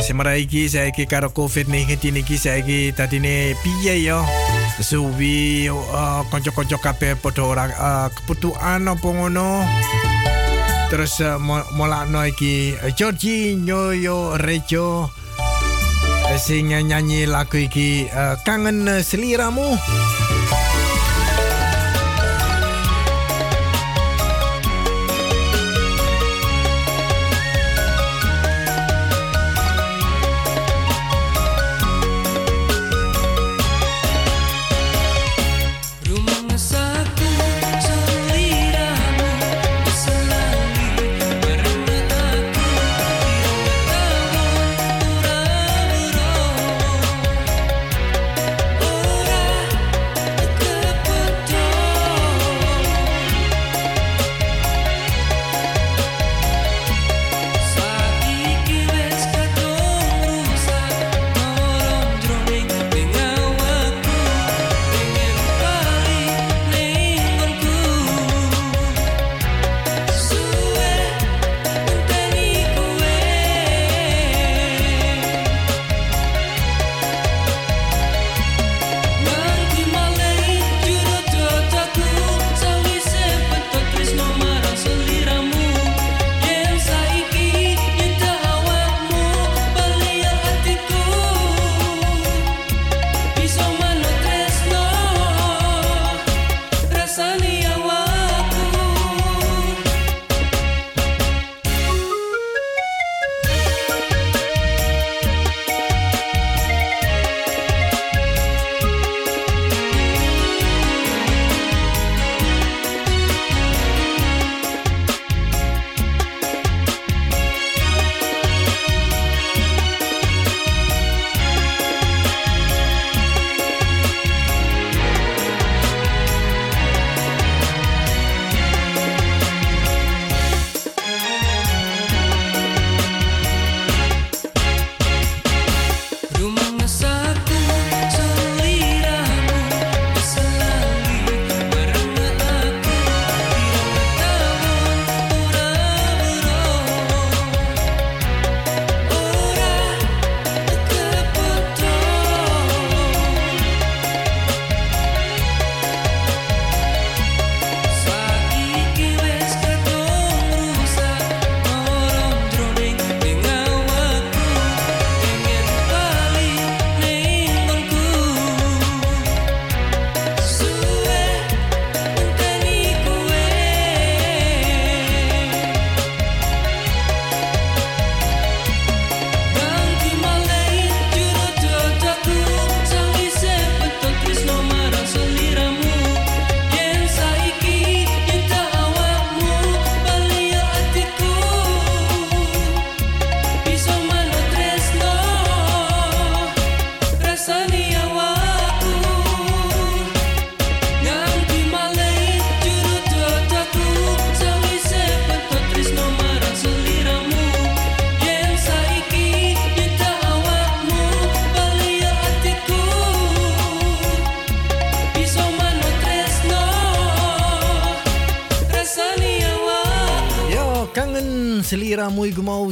Semara 0.01 0.33
iki 0.33 0.65
saya 0.65 0.89
iki 0.89 1.05
karo 1.05 1.29
COVID-19 1.29 2.25
iki 2.25 2.41
saya 2.41 2.65
iki 2.65 2.89
tadine 2.89 3.53
piye 3.61 4.01
yo. 4.01 4.25
Suwi 4.81 5.69
uh, 5.69 6.25
konco-konco 6.33 6.81
kabeh 6.81 7.13
padha 7.21 7.45
ora 7.45 7.69
uh, 7.69 8.09
kebutuhan 8.09 8.89
apa 8.89 9.05
ngono. 9.05 9.61
Terus 10.89 11.21
uh, 11.21 11.37
molakno 11.77 12.25
iki 12.25 12.81
Giorgino 12.97 13.93
yo 13.93 14.33
Rejo 14.33 15.13
sing 16.41 16.73
nyanyi 16.73 17.29
lagu 17.29 17.61
iki 17.61 18.09
uh, 18.09 18.41
kangen 18.41 18.89
seliramu. 19.05 19.77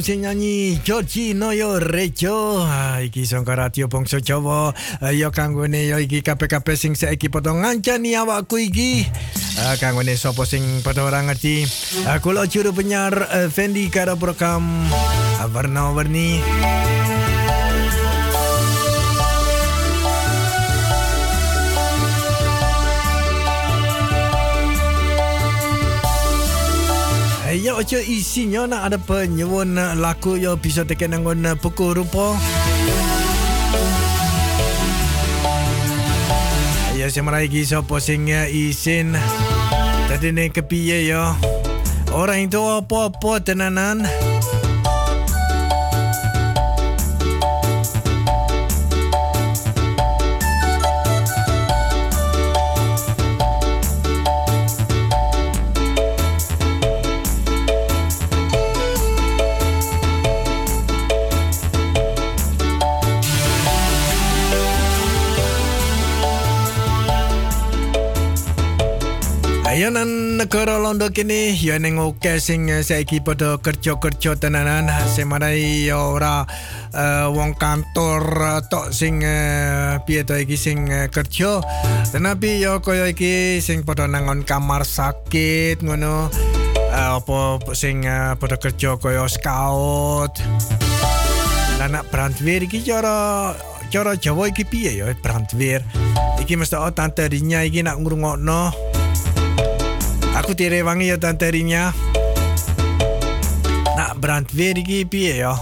Sing 0.02 0.26
nyanyi 0.26 0.82
Joji 0.82 1.30
Noyo 1.30 1.78
Rejo 1.78 2.58
ah, 2.58 2.98
iki 2.98 3.22
sangka 3.22 3.54
radio 3.54 3.86
Bangsa 3.86 4.18
Jawa 4.18 4.74
ah, 4.98 5.14
ya 5.14 5.30
kanggone 5.30 5.86
ya 5.86 6.02
iki 6.02 6.26
kabeh-kabeh 6.26 6.74
sing 6.74 6.98
saiki 6.98 7.30
padha 7.30 7.54
ngancani 7.54 8.18
awakku 8.18 8.58
iki. 8.58 9.06
Ah, 9.62 9.78
kanggone 9.78 10.18
sapa 10.18 10.42
sing 10.42 10.82
padha 10.82 11.06
ora 11.06 11.22
ngerti 11.22 11.62
ah, 12.10 12.18
kula 12.18 12.50
juru 12.50 12.74
penyiar 12.74 13.14
uh, 13.14 13.46
Fendi 13.46 13.86
karo 13.94 14.18
program 14.18 14.66
uh, 14.90 15.46
warna-warni 15.54 16.42
Ya 27.52 27.76
ojo 27.76 28.00
isinya 28.00 28.64
nak 28.64 28.82
ada 28.88 28.96
penyewon 28.96 29.76
laku 29.76 30.40
yo 30.40 30.56
bisa 30.56 30.88
tekan 30.88 31.12
nangon 31.12 31.44
pukul 31.60 31.92
rupa. 31.92 32.32
Ya 36.96 37.12
semara 37.12 37.44
iki 37.44 37.60
sapa 37.68 38.00
sing 38.00 38.32
isin. 38.32 39.12
Tadi 40.08 40.32
ne 40.32 40.48
kepiye 40.48 41.12
yo. 41.12 41.36
Orang 42.16 42.48
itu 42.48 42.56
apa-apa 42.56 43.44
tenanan. 43.44 44.08
Ayo 69.72 69.88
nan 69.88 70.36
negara 70.36 70.76
londo 70.76 71.08
kini 71.08 71.56
ya 71.56 71.80
ning 71.80 71.96
oke 71.96 72.36
sing 72.44 72.68
eh, 72.68 72.84
saiki 72.84 73.24
padha 73.24 73.56
kerja-kerja 73.56 74.36
tenanan. 74.36 74.84
Semarai 75.08 75.88
ya 75.88 76.12
ora 76.12 76.44
uh, 76.92 77.32
wong 77.32 77.56
kantor 77.56 78.20
uh, 78.36 78.60
tok 78.68 78.92
sing 78.92 79.24
uh, 79.24 79.96
piye 80.04 80.28
to 80.28 80.36
iki 80.36 80.60
sing 80.60 80.92
uh, 80.92 81.08
kerja. 81.08 81.64
Tenapi 82.04 82.60
ya 82.60 82.84
kaya 82.84 83.16
iki 83.16 83.64
sing 83.64 83.80
padha 83.80 84.04
nangon 84.04 84.44
kamar 84.44 84.84
sakit 84.84 85.80
ngono. 85.80 86.28
Uh, 86.92 87.16
apa 87.16 87.72
sing 87.72 88.04
uh, 88.04 88.36
padha 88.36 88.60
kerja 88.60 89.00
kaya 89.00 89.24
scout. 89.24 90.36
Anak 91.80 92.12
brandweer 92.12 92.68
iki 92.68 92.84
cara 92.84 93.56
cara 93.88 94.20
Jawa 94.20 94.52
iki 94.52 94.68
piye 94.68 95.00
ya 95.00 95.08
brandweer? 95.16 95.80
Iki 96.44 96.60
mesti 96.60 96.76
oh 96.76 96.92
tante 96.92 97.24
Rinya 97.24 97.64
iki 97.64 97.80
nak 97.80 98.04
ngrungokno 98.04 98.92
Aku 100.32 100.56
tire 100.56 100.80
wangi 100.80 101.12
ya 101.12 101.20
tante 101.20 101.44
Rinya. 101.52 101.92
Nak 103.92 104.16
brandweer 104.16 104.80
iki 104.80 105.04
piye 105.04 105.44
ya? 105.44 105.52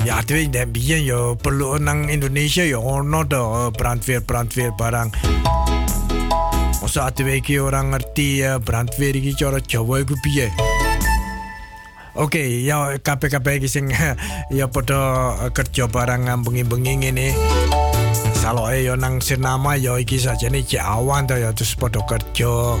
Ya 0.00 0.24
tuh 0.24 0.40
dan 0.48 0.72
biyen 0.72 1.04
yo 1.04 1.36
perlu 1.36 1.76
nang 1.76 2.08
Indonesia 2.08 2.64
yo 2.64 2.80
ono 2.80 3.28
do 3.28 3.68
brandweer 3.76 4.24
brandweer 4.24 4.72
barang. 4.72 5.12
Masa 6.80 7.12
atuh 7.12 7.28
iki 7.28 7.60
orang 7.60 7.92
ngerti 7.92 8.40
ya 8.40 8.56
brandweer 8.56 9.14
iki 9.20 9.36
cara 9.36 9.60
Jawa 9.60 10.00
iku 10.00 10.16
piye? 10.24 10.48
Oke, 12.18 12.42
okay, 12.42 12.66
ya 12.66 12.98
kabeh-kabeh 12.98 13.60
iki 13.62 13.68
ya 14.58 14.66
padha 14.66 15.36
kerja 15.52 15.86
barang 15.86 16.26
bengi-bengi 16.42 17.04
ngene. 17.04 17.28
Saloke 18.40 18.80
yo 18.80 18.96
nang 18.96 19.20
Sirnama 19.20 19.76
yo 19.76 20.00
iki 20.00 20.16
sajane 20.16 20.64
awan 20.80 21.28
to 21.28 21.36
ya 21.36 21.52
terus 21.52 21.76
padha 21.76 22.00
kerja. 22.08 22.80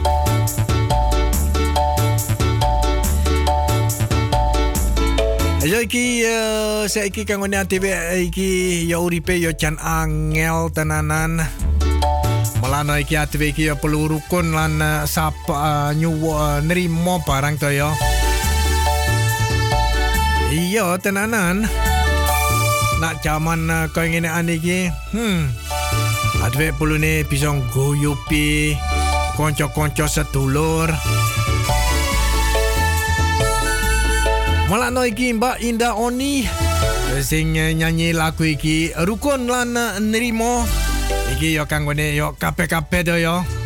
Yo 5.60 5.76
iki 5.84 6.24
uh, 6.24 6.88
saiki 6.88 7.28
kang 7.28 7.44
ngene 7.44 7.60
ATV 7.60 7.84
iki 8.24 8.88
yo 8.88 9.04
uripe 9.04 9.36
yo 9.36 9.52
jan 9.52 9.76
angel 9.76 10.72
tenanan. 10.72 11.44
Melano 12.64 12.96
iki 12.96 13.20
ATV 13.20 13.52
iki 13.52 13.68
yo 13.68 13.76
perlu 13.76 14.16
rukun 14.16 14.56
lan 14.56 14.80
uh, 14.80 15.04
sap 15.04 15.36
uh, 15.52 15.92
nyuwo 15.92 16.40
uh, 16.40 16.64
nerimo 16.64 17.20
barang 17.20 17.60
to 17.60 17.68
yo. 17.68 17.92
Iya 20.48 20.96
tenanan. 20.96 21.68
Nak 23.00 23.24
zaman 23.24 23.64
uh, 23.72 23.88
kau 23.88 24.04
ingin 24.04 24.28
ane 24.28 24.60
hmm, 24.60 25.48
adwe 26.44 26.68
perlu 26.76 27.00
ni 27.00 27.24
bisa 27.24 27.48
goyupi 27.72 28.76
konco-konco 29.40 30.04
sedulur. 30.04 30.92
Malah 34.68 34.92
no 34.92 35.08
iki 35.08 35.32
Mbak 35.32 35.64
Indah 35.64 35.96
Oni 35.96 36.44
sing 37.24 37.56
uh, 37.56 37.72
nyanyi 37.72 38.12
lagu 38.12 38.44
iki 38.44 38.92
rukun 38.92 39.48
lan 39.48 39.80
uh, 39.80 39.96
nerimo. 39.96 40.68
Iki 41.32 41.56
yo 41.56 41.64
kanggone 41.64 42.12
yo 42.12 42.36
kape-kape 42.36 43.00
do 43.00 43.16
yo. 43.16 43.59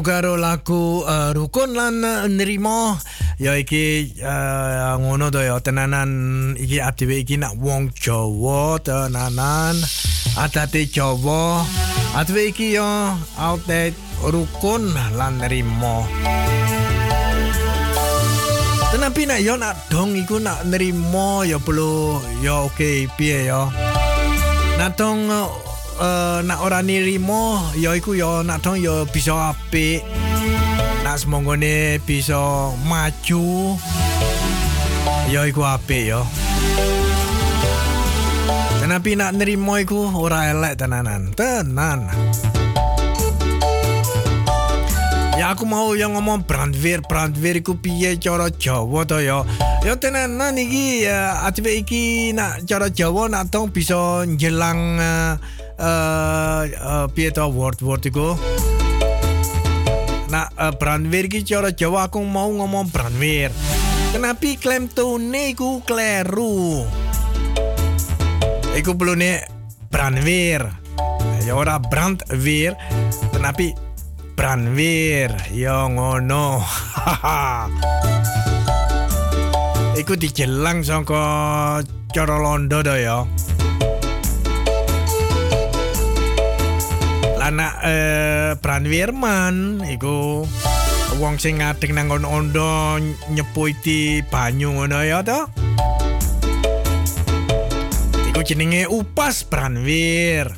Karo 0.00 0.40
lagu 0.40 1.04
uh, 1.04 1.30
rukun 1.36 1.76
lan 1.76 2.00
uh, 2.00 2.24
nrimo. 2.28 2.96
Ya 3.36 3.52
iki 3.54 4.16
uh, 4.24 4.96
ngono 4.96 5.28
to 5.28 5.44
ya 5.44 5.60
tenanan 5.60 6.52
iki 6.56 6.80
adewe 6.80 7.20
iki 7.20 7.36
nak 7.36 7.56
wong 7.60 7.92
Jawa 7.92 8.80
tenanan 8.80 9.76
adate 10.40 10.88
Jawa. 10.88 11.64
Adewe 12.16 12.48
iki 12.52 12.76
ya 12.76 13.16
outlet 13.36 13.92
rukun 14.24 14.92
lan 15.14 15.40
nrimo. 15.44 16.08
Tenapi 18.96 19.22
nak 19.28 19.40
yo 19.44 19.60
nak 19.60 19.76
dong 19.92 20.16
iku 20.16 20.40
nak 20.40 20.64
nerimo 20.64 21.44
ya 21.44 21.60
perlu 21.60 22.16
ya 22.40 22.64
oke 22.64 23.04
piye 23.20 23.52
ya. 23.52 23.68
Nak 24.80 24.96
dong 24.96 25.28
uh, 25.28 25.48
nak 26.44 26.58
ora 26.60 26.84
nirimo 26.84 27.72
ya 27.76 27.96
iku 27.96 28.12
ya 28.12 28.44
nak 28.44 28.60
dong 28.60 28.80
ya 28.80 29.08
bisa 29.08 29.56
apik. 29.56 30.04
Nak 31.06 31.16
semongone 31.22 32.02
bisa 32.02 32.72
maju 32.84 33.76
ya 35.30 35.46
iku 35.48 35.62
apik 35.64 36.12
ya. 36.12 36.20
Tenapi 38.82 39.18
nak 39.18 39.34
nerimo 39.34 39.74
iku 39.80 40.14
ora 40.14 40.52
elek 40.52 40.78
tenanan. 40.78 41.34
Tenan. 41.34 42.06
Ya 45.36 45.52
aku 45.52 45.68
mau 45.68 45.92
yang 45.92 46.16
ngomong 46.16 46.48
brandweer, 46.48 47.04
brandweer 47.04 47.60
iku 47.60 47.76
piye 47.76 48.16
cara 48.16 48.48
Jawa 48.48 49.04
to 49.04 49.20
ya. 49.20 49.44
Ya 49.84 49.92
tenanan 50.00 50.56
iki 50.56 51.04
ya 51.04 51.44
atibe 51.44 51.76
iki 51.76 52.32
nak 52.32 52.64
cara 52.64 52.88
Jawa 52.88 53.28
nak 53.28 53.52
tong 53.52 53.68
bisa 53.68 54.24
njelang 54.24 54.96
uh, 54.96 55.36
uh, 55.78 57.06
piye 57.12 57.30
to 57.32 57.46
word 57.48 57.80
iku. 58.04 58.36
Nak 60.26 60.52
uh, 60.58 60.72
brandweer 60.74 61.30
iki 61.30 61.46
cara 61.46 61.70
Jawa 61.70 62.10
aku 62.10 62.20
mau 62.26 62.50
ngomong 62.50 62.90
brandweer. 62.90 63.54
Kenapa 64.10 64.48
klaim 64.58 64.88
tone 64.88 65.52
iku 65.52 65.84
kleru? 65.84 66.82
Iku 68.76 68.92
belum 68.96 69.22
brandweer. 69.88 70.68
Ya 71.46 71.54
ora 71.54 71.78
brandweer, 71.78 72.74
tapi 73.30 73.70
brandweer. 74.34 75.30
Ya 75.54 75.86
ngono. 75.86 76.58
Iku 79.94 80.18
dijelang 80.22 80.82
saka 80.82 81.22
cara 82.10 82.36
londo 82.36 82.82
to 82.82 82.98
ya. 82.98 83.22
Lana 87.46 87.78
eh 87.78 88.58
brandweerman 88.58 89.78
iku 89.86 90.42
wong 91.22 91.38
sing 91.38 91.62
ngadeg 91.62 91.94
nang 91.94 92.10
ondo 92.10 92.98
nyepuiti 93.30 94.26
banyu 94.26 94.74
ngono 94.74 94.98
ya 95.06 95.22
to. 95.22 95.46
Iku 98.34 98.42
jenenge 98.42 98.90
upas 98.90 99.46
brandweer. 99.46 100.50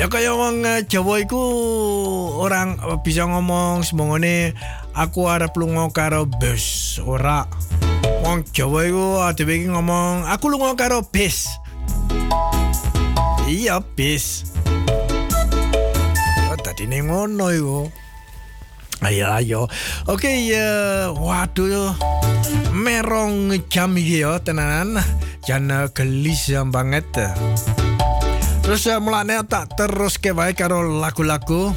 Ya 0.00 0.08
kaya 0.08 0.32
wong 0.32 0.64
eh, 0.64 0.80
Jawa 0.88 1.20
iku 1.20 1.44
orang 2.40 2.80
eh, 2.88 2.96
bisa 3.04 3.28
ngomong 3.28 3.84
semongone 3.84 4.56
aku 4.96 5.28
arep 5.28 5.52
lunga 5.60 5.92
karo 5.92 6.24
bus 6.24 6.96
ora. 7.04 7.44
Wong 8.24 8.48
Jawa 8.48 8.88
iku 8.88 9.20
adewe 9.28 9.68
ngomong 9.68 10.24
aku 10.24 10.48
lunga 10.48 10.72
karo 10.72 11.04
bis. 11.04 11.52
Iya 13.52 13.84
bis. 13.84 14.48
Oh, 16.48 16.56
tadi 16.56 16.88
nih 16.88 17.04
ngono 17.04 17.52
iku. 17.52 17.84
Ayo 19.04 19.28
ayo. 19.28 19.60
Oke 20.08 20.48
ya 20.48 21.12
waduh 21.12 21.92
merong 22.72 23.52
jam 23.68 23.92
iki 23.92 24.24
ya 24.24 24.40
tenanan. 24.40 24.96
Jan 25.44 25.68
gelis 25.92 26.48
banget. 26.72 27.04
Terus 28.64 28.88
uh, 28.88 28.96
mulane 29.04 29.36
tak 29.44 29.76
terus 29.76 30.16
ke 30.16 30.32
wae 30.32 30.56
karo 30.56 30.88
lagu-lagu. 30.88 31.76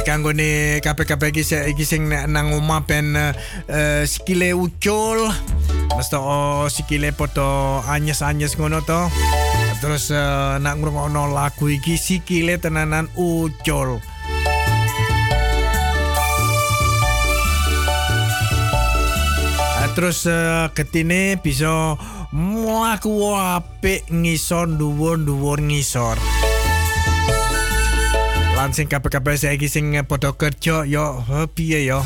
Eh, 0.00 0.06
Kanggo 0.08 0.32
ne 0.32 0.80
kabeh-kabeh 0.80 1.28
iki 1.28 1.44
iki 1.76 1.84
sing 1.84 2.08
nang 2.08 2.56
omah 2.56 2.88
ben 2.88 3.12
uh, 3.12 3.36
uh, 3.68 4.00
sikile 4.08 4.56
ucul. 4.56 5.28
Mesti 5.92 6.16
oh, 6.16 6.64
sikile 6.72 7.12
podo 7.12 7.84
anyes-anyes 7.84 8.56
ngono 8.56 8.80
to. 8.80 9.12
Terus 9.84 10.08
uh, 10.08 10.56
nak 10.56 10.80
ngrungokno 10.80 11.36
lagu 11.36 11.68
iki 11.68 12.00
sikile 12.00 12.56
tenanan 12.56 13.12
ucul. 13.12 14.00
Ah, 19.84 19.88
Terus 19.92 20.24
uh, 20.24 20.72
ketine 20.72 21.36
bisa 21.36 22.00
mlaku 22.32 23.36
apik 23.36 24.08
ngisor 24.08 24.64
dhuwur-dhuwur 24.80 25.60
ngisor. 25.60 26.16
Lan 28.60 28.76
sing 28.76 28.92
kabeh-kabeh 28.92 29.40
saiki 29.40 29.72
sing 29.72 29.96
padha 30.04 30.36
kerja 30.36 30.84
yo 30.84 31.24
piye 31.56 31.88
yo. 31.88 32.04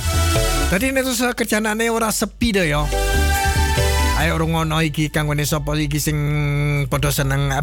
Tadi 0.70 0.94
nek 0.94 1.02
terus 1.02 1.18
eh, 1.26 1.34
kerjanane 1.34 1.90
ora 1.90 2.14
sepi 2.14 2.54
dah 2.54 2.62
yo. 2.62 2.86
Ayo 4.22 4.38
rungono 4.38 4.78
iki 4.78 5.10
kanggo 5.10 5.34
sapa 5.42 5.74
iki 5.74 5.98
sing 5.98 6.14
padha 6.86 7.10
seneng 7.10 7.50
eh, 7.50 7.58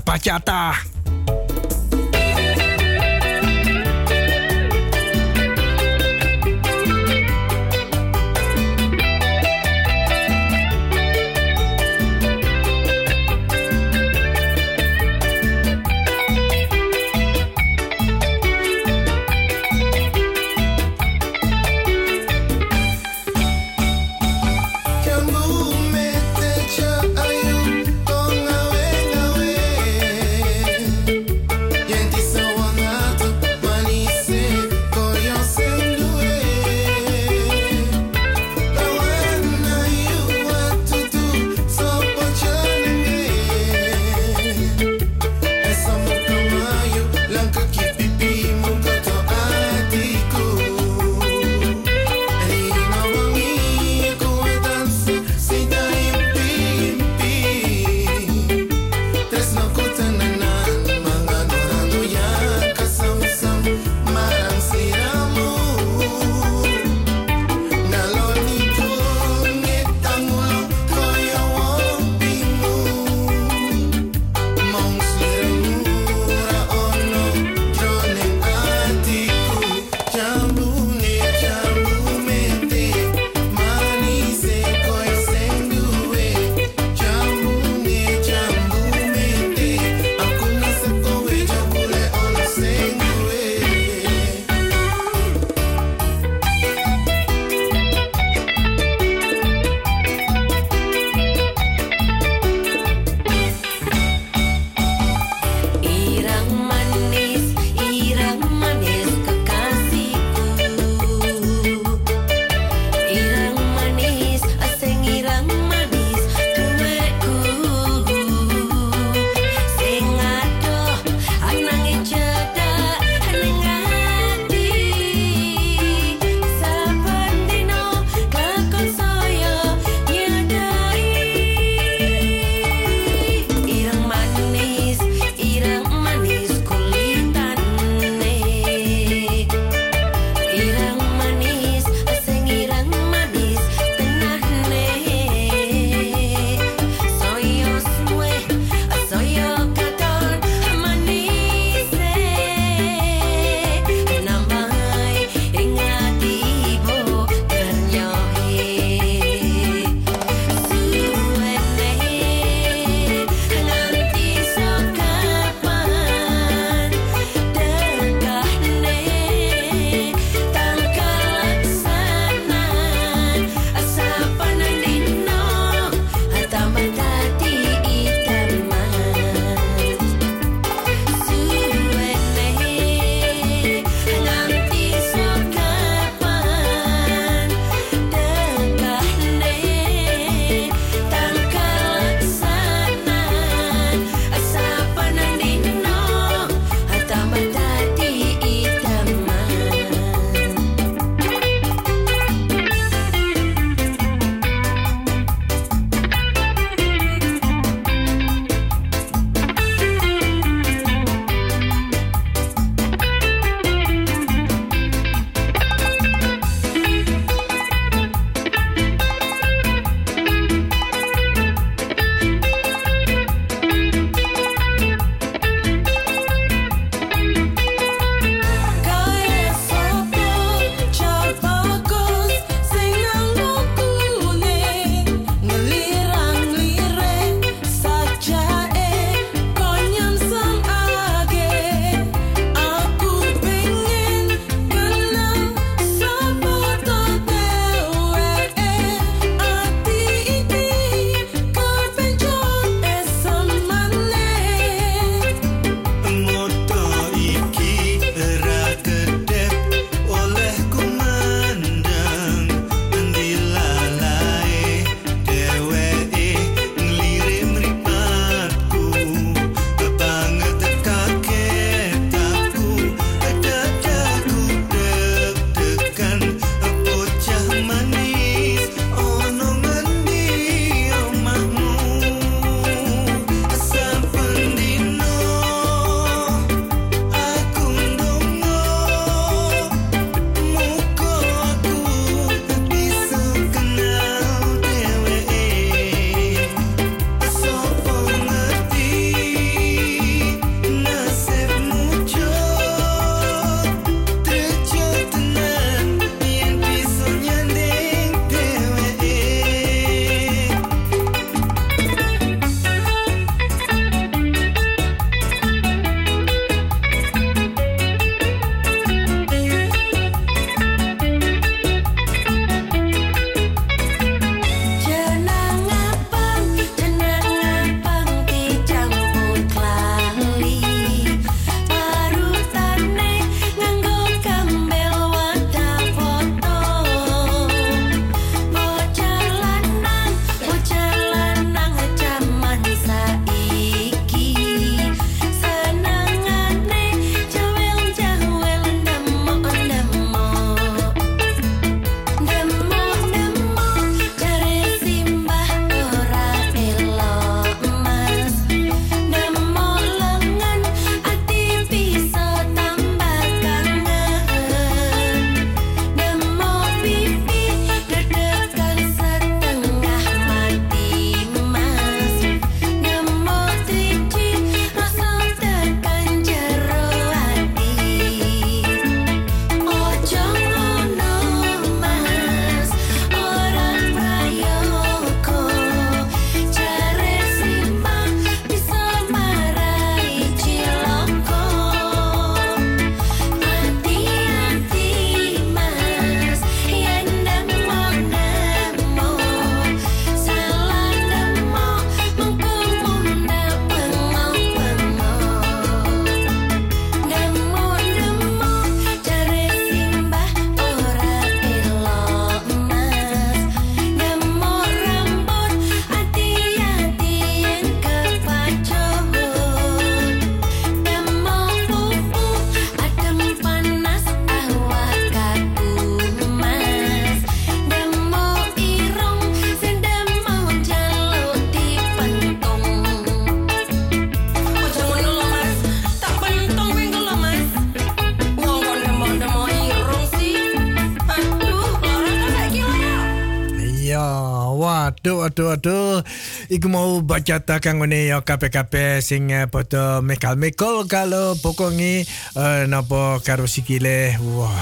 Iku 446.51 446.67
mau 446.67 446.99
baca 446.99 447.39
takang 447.39 447.79
ngene 447.79 448.11
ya 448.11 448.19
kape-kape 448.27 448.99
sing 448.99 449.31
eh, 449.31 449.47
poto 449.47 450.03
mekal-mekol 450.03 450.83
kalau 450.83 451.31
pokongi 451.39 452.03
uh, 452.35 452.67
napa 452.67 453.23
karo 453.23 453.47
sikile. 453.47 454.19
Wah. 454.19 454.59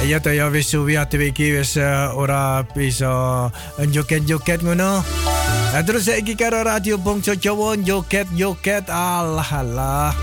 Ayo 0.00 0.16
to 0.24 0.32
ya 0.32 0.48
wis 0.48 0.72
suwi 0.72 0.96
ate 0.96 1.20
iki 1.20 1.52
wis 1.52 1.76
eh, 1.76 2.08
ora 2.16 2.64
bisa 2.64 3.52
joket-joket 3.76 4.64
ngono. 4.64 5.04
Nah, 5.68 5.82
terus 5.84 6.08
saiki 6.08 6.32
karo 6.32 6.64
radio 6.64 6.96
Bongso 6.96 7.36
Jawa 7.36 7.76
joket-joket 7.76 8.88
alah 8.88 9.52
alah. 9.52 10.16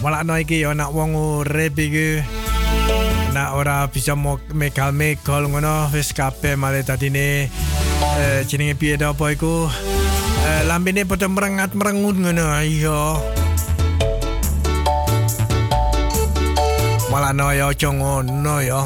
Malah 0.00 0.24
no 0.24 0.40
iki 0.40 0.64
ya 0.64 0.72
nak 0.72 0.88
wong 0.88 1.12
urip 1.12 1.76
iki. 1.76 2.24
Nak 3.36 3.60
ora 3.60 3.84
bisa 3.92 4.16
mo 4.16 4.40
mekal 4.56 4.96
mekal 4.96 5.52
ngono 5.52 5.92
wis 5.92 6.16
kabeh 6.16 6.56
male 6.56 6.80
tadine 6.80 7.44
eh 7.44 7.63
jenenge 8.48 8.74
piye 8.78 8.94
to 8.96 9.10
apa 9.10 9.34
iku? 9.34 9.68
Eh 10.44 10.62
lambene 10.68 11.08
padha 11.08 11.30
merengat 11.30 11.72
merengut 11.72 12.16
ngono. 12.20 12.44
Iya. 12.60 13.00
Malah 17.14 17.30
no 17.30 17.54
ya 17.54 17.70
aja 17.70 17.88
ngono 17.94 18.58
ya. 18.58 18.84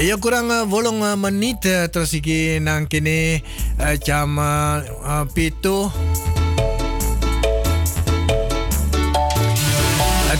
Ya 0.00 0.16
kurang 0.16 0.48
bolong 0.66 1.04
uh, 1.04 1.14
menit 1.14 1.62
uh, 1.68 1.86
terus 1.86 2.16
iki 2.16 2.58
nang 2.58 2.88
kene 2.90 3.44
jam 4.02 4.34
pitu. 5.36 5.92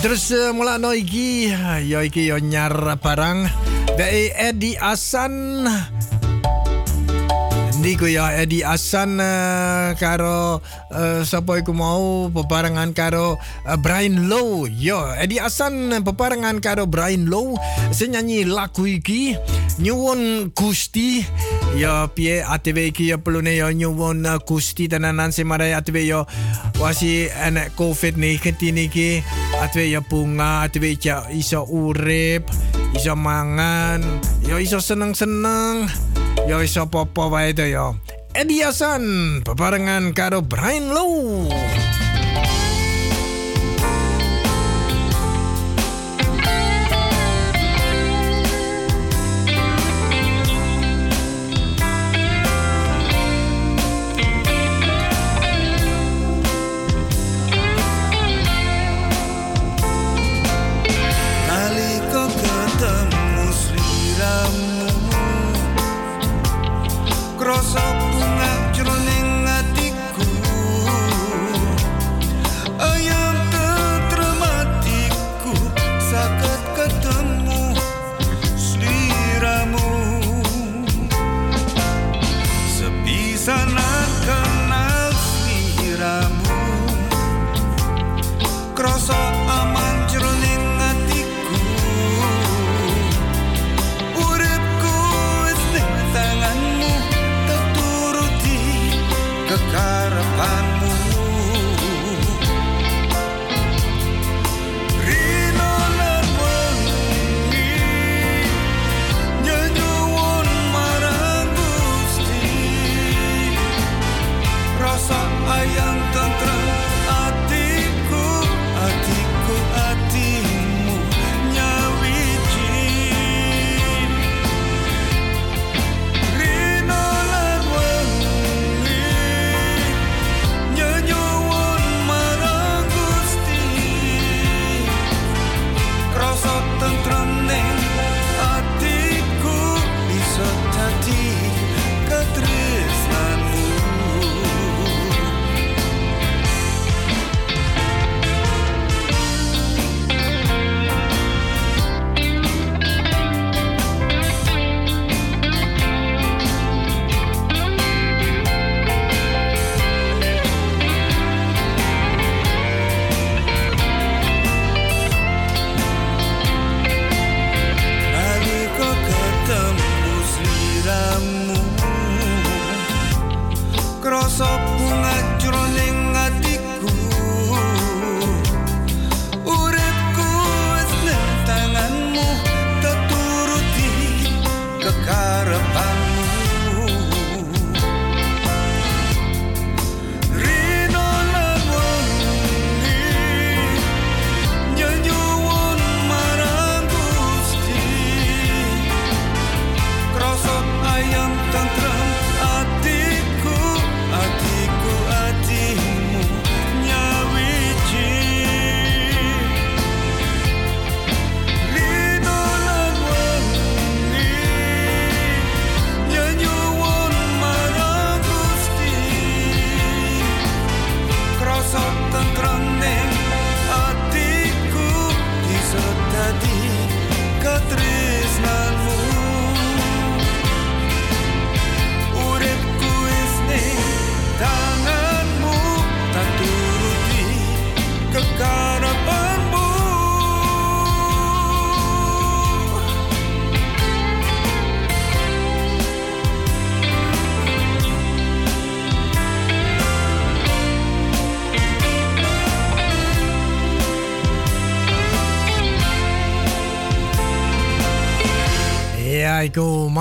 Terus 0.01 0.33
uh, 0.33 0.57
mula 0.57 0.81
no 0.81 0.97
iki 0.97 1.53
uh, 1.53 1.77
ya 1.77 2.01
iki 2.01 2.25
yo 2.25 2.41
nyar 2.41 2.73
barang 2.97 3.45
dari 4.01 4.33
Edi 4.33 4.73
Asan. 4.81 5.69
Niku 7.81 8.13
ya? 8.13 8.37
Edi 8.37 8.61
Asan 8.61 9.17
uh, 9.17 9.97
karo 9.97 10.61
uh, 10.93 11.25
sapa 11.25 11.65
iku 11.65 11.73
mau? 11.73 12.29
Peparangan 12.29 12.93
karo 12.93 13.41
Brian 13.81 14.29
Low. 14.29 14.69
Yo 14.69 15.01
Edi 15.17 15.41
Asan 15.41 15.89
peparangan 16.05 16.61
karo 16.61 16.85
Brian 16.85 17.33
Low 17.33 17.57
senyanyi 17.89 18.45
lagu 18.45 18.85
iki 18.85 19.33
nyuwun 19.81 20.53
Gusti. 20.53 21.25
Ya 21.81 22.05
piye 22.13 22.45
ATV 22.45 22.93
iki 22.93 23.17
ya 23.17 23.17
pelune 23.17 23.57
ya 23.57 23.73
nyuwun 23.73 24.29
Gusti 24.45 24.85
tenanan 24.85 25.33
semarai 25.33 25.73
ATV 25.73 25.97
ya 26.05 26.29
wasi 26.77 27.33
enek 27.33 27.73
covid 27.81 28.21
nih 28.21 28.37
ketini 28.37 28.93
iki 28.93 29.25
ATV 29.57 29.89
ya 29.89 30.01
bunga 30.05 30.69
ATV 30.69 31.01
ya 31.01 31.33
iso 31.33 31.65
urip 31.65 32.45
iso 32.97 33.15
mangan. 33.15 34.01
Ya 34.43 34.57
iso 34.59 34.83
seneng-seneng. 34.83 35.91
Ya 36.49 36.57
iso 36.65 36.89
apa-apa 36.89 37.31
wae 37.31 37.53
to 37.53 37.63
ya 37.63 37.95
Eddie 38.31 38.63
Hasan 38.63 39.43
peparengan 39.43 40.15
karo 40.15 40.39
Brian 40.41 40.95
Low 40.95 41.51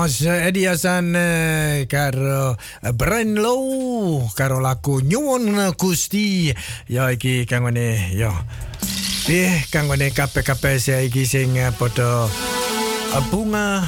Mas 0.00 0.24
eh, 0.24 1.84
karo 1.84 2.56
eh, 2.56 2.92
Brian 2.96 3.36
Low 3.36 4.24
karo 4.32 4.56
laku 4.56 5.04
Nyuwun 5.04 5.60
Gusti. 5.76 6.48
Ya 6.88 7.12
iki 7.12 7.44
kangone 7.44 8.08
ya. 8.16 8.32
Eh 9.28 9.60
kangone 9.68 10.08
kabeh-kabeh 10.08 10.80
iki 11.04 11.28
sing 11.28 11.52
eh, 11.60 11.68
eh, 11.68 13.24
bunga 13.28 13.84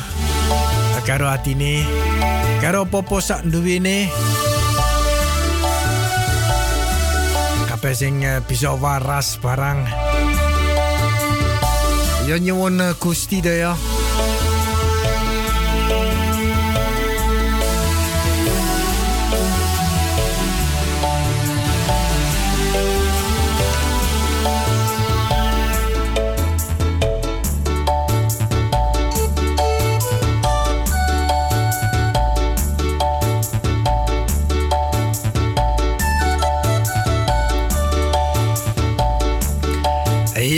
eh, 0.92 1.02
karo 1.08 1.32
atine 1.32 1.80
karo 2.60 2.84
popo 2.84 3.24
sak 3.24 3.48
duwene. 3.48 4.12
Kabeh 7.72 7.94
sing 7.96 8.20
eh, 8.20 8.44
bisa 8.44 8.76
waras 8.76 9.40
barang. 9.40 9.80
Ya 12.28 12.36
nyuwun 12.36 12.84
eh, 12.84 12.92
Gusti 13.00 13.40
deh 13.40 13.64
ya. 13.64 13.72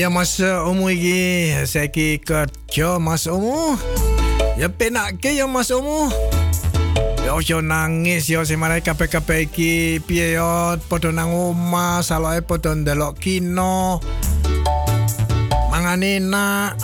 Iya 0.05 0.12
mas 0.12 0.36
Omu 0.36 0.93
iki 0.93 1.48
saiki 1.64 2.20
kerja 2.20 3.01
mas 3.01 3.24
Omu. 3.24 3.72
Ya 4.60 4.68
penake 4.68 5.32
ya 5.32 5.48
mas 5.48 5.72
Omu. 5.72 6.12
Ya 7.24 7.32
ojo 7.32 7.64
nangis 7.64 8.28
ya 8.28 8.44
semarai 8.44 8.85
kabeh-kabeh 8.85 9.48
iki 9.48 10.05
piye 10.05 10.36
ya 10.36 10.76
padha 10.93 11.09
nang 11.09 11.32
omah 11.32 12.05
saloke 12.05 12.44
padha 12.44 12.76
ndelok 12.76 13.16
kino. 13.16 14.05
Mangan 15.72 16.05
enak. 16.05 16.76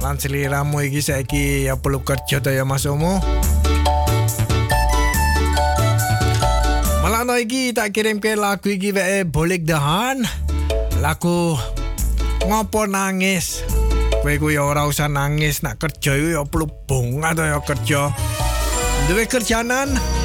Lan 0.00 0.16
seliramu 0.16 0.80
iki 0.80 1.04
saiki 1.04 1.68
ya 1.68 1.76
perlu 1.76 2.00
kerja 2.00 2.40
ta 2.40 2.56
ya 2.56 2.64
mas 2.64 2.88
Omu. 2.88 3.20
Malah 7.04 7.28
no 7.28 7.36
kirim 7.92 8.16
ke 8.16 8.32
lagu 8.32 8.72
iki 8.72 8.96
bolik 9.28 9.68
dahan. 9.68 10.24
Lagu 11.04 11.60
ngopo 12.46 12.86
nangis? 12.88 13.64
Kowe 14.20 14.34
ku 14.36 14.52
ya 14.52 14.68
ora 14.68 14.84
usah 14.84 15.08
nangis 15.08 15.64
nak 15.64 15.80
kerja 15.80 16.12
iku 16.16 16.28
ya 16.36 16.42
perlu 16.44 16.68
bunga 16.84 17.32
to 17.32 17.44
ya 17.44 17.58
kerja. 17.64 18.12
Duwe 19.08 19.24
kerjanan 19.24 20.19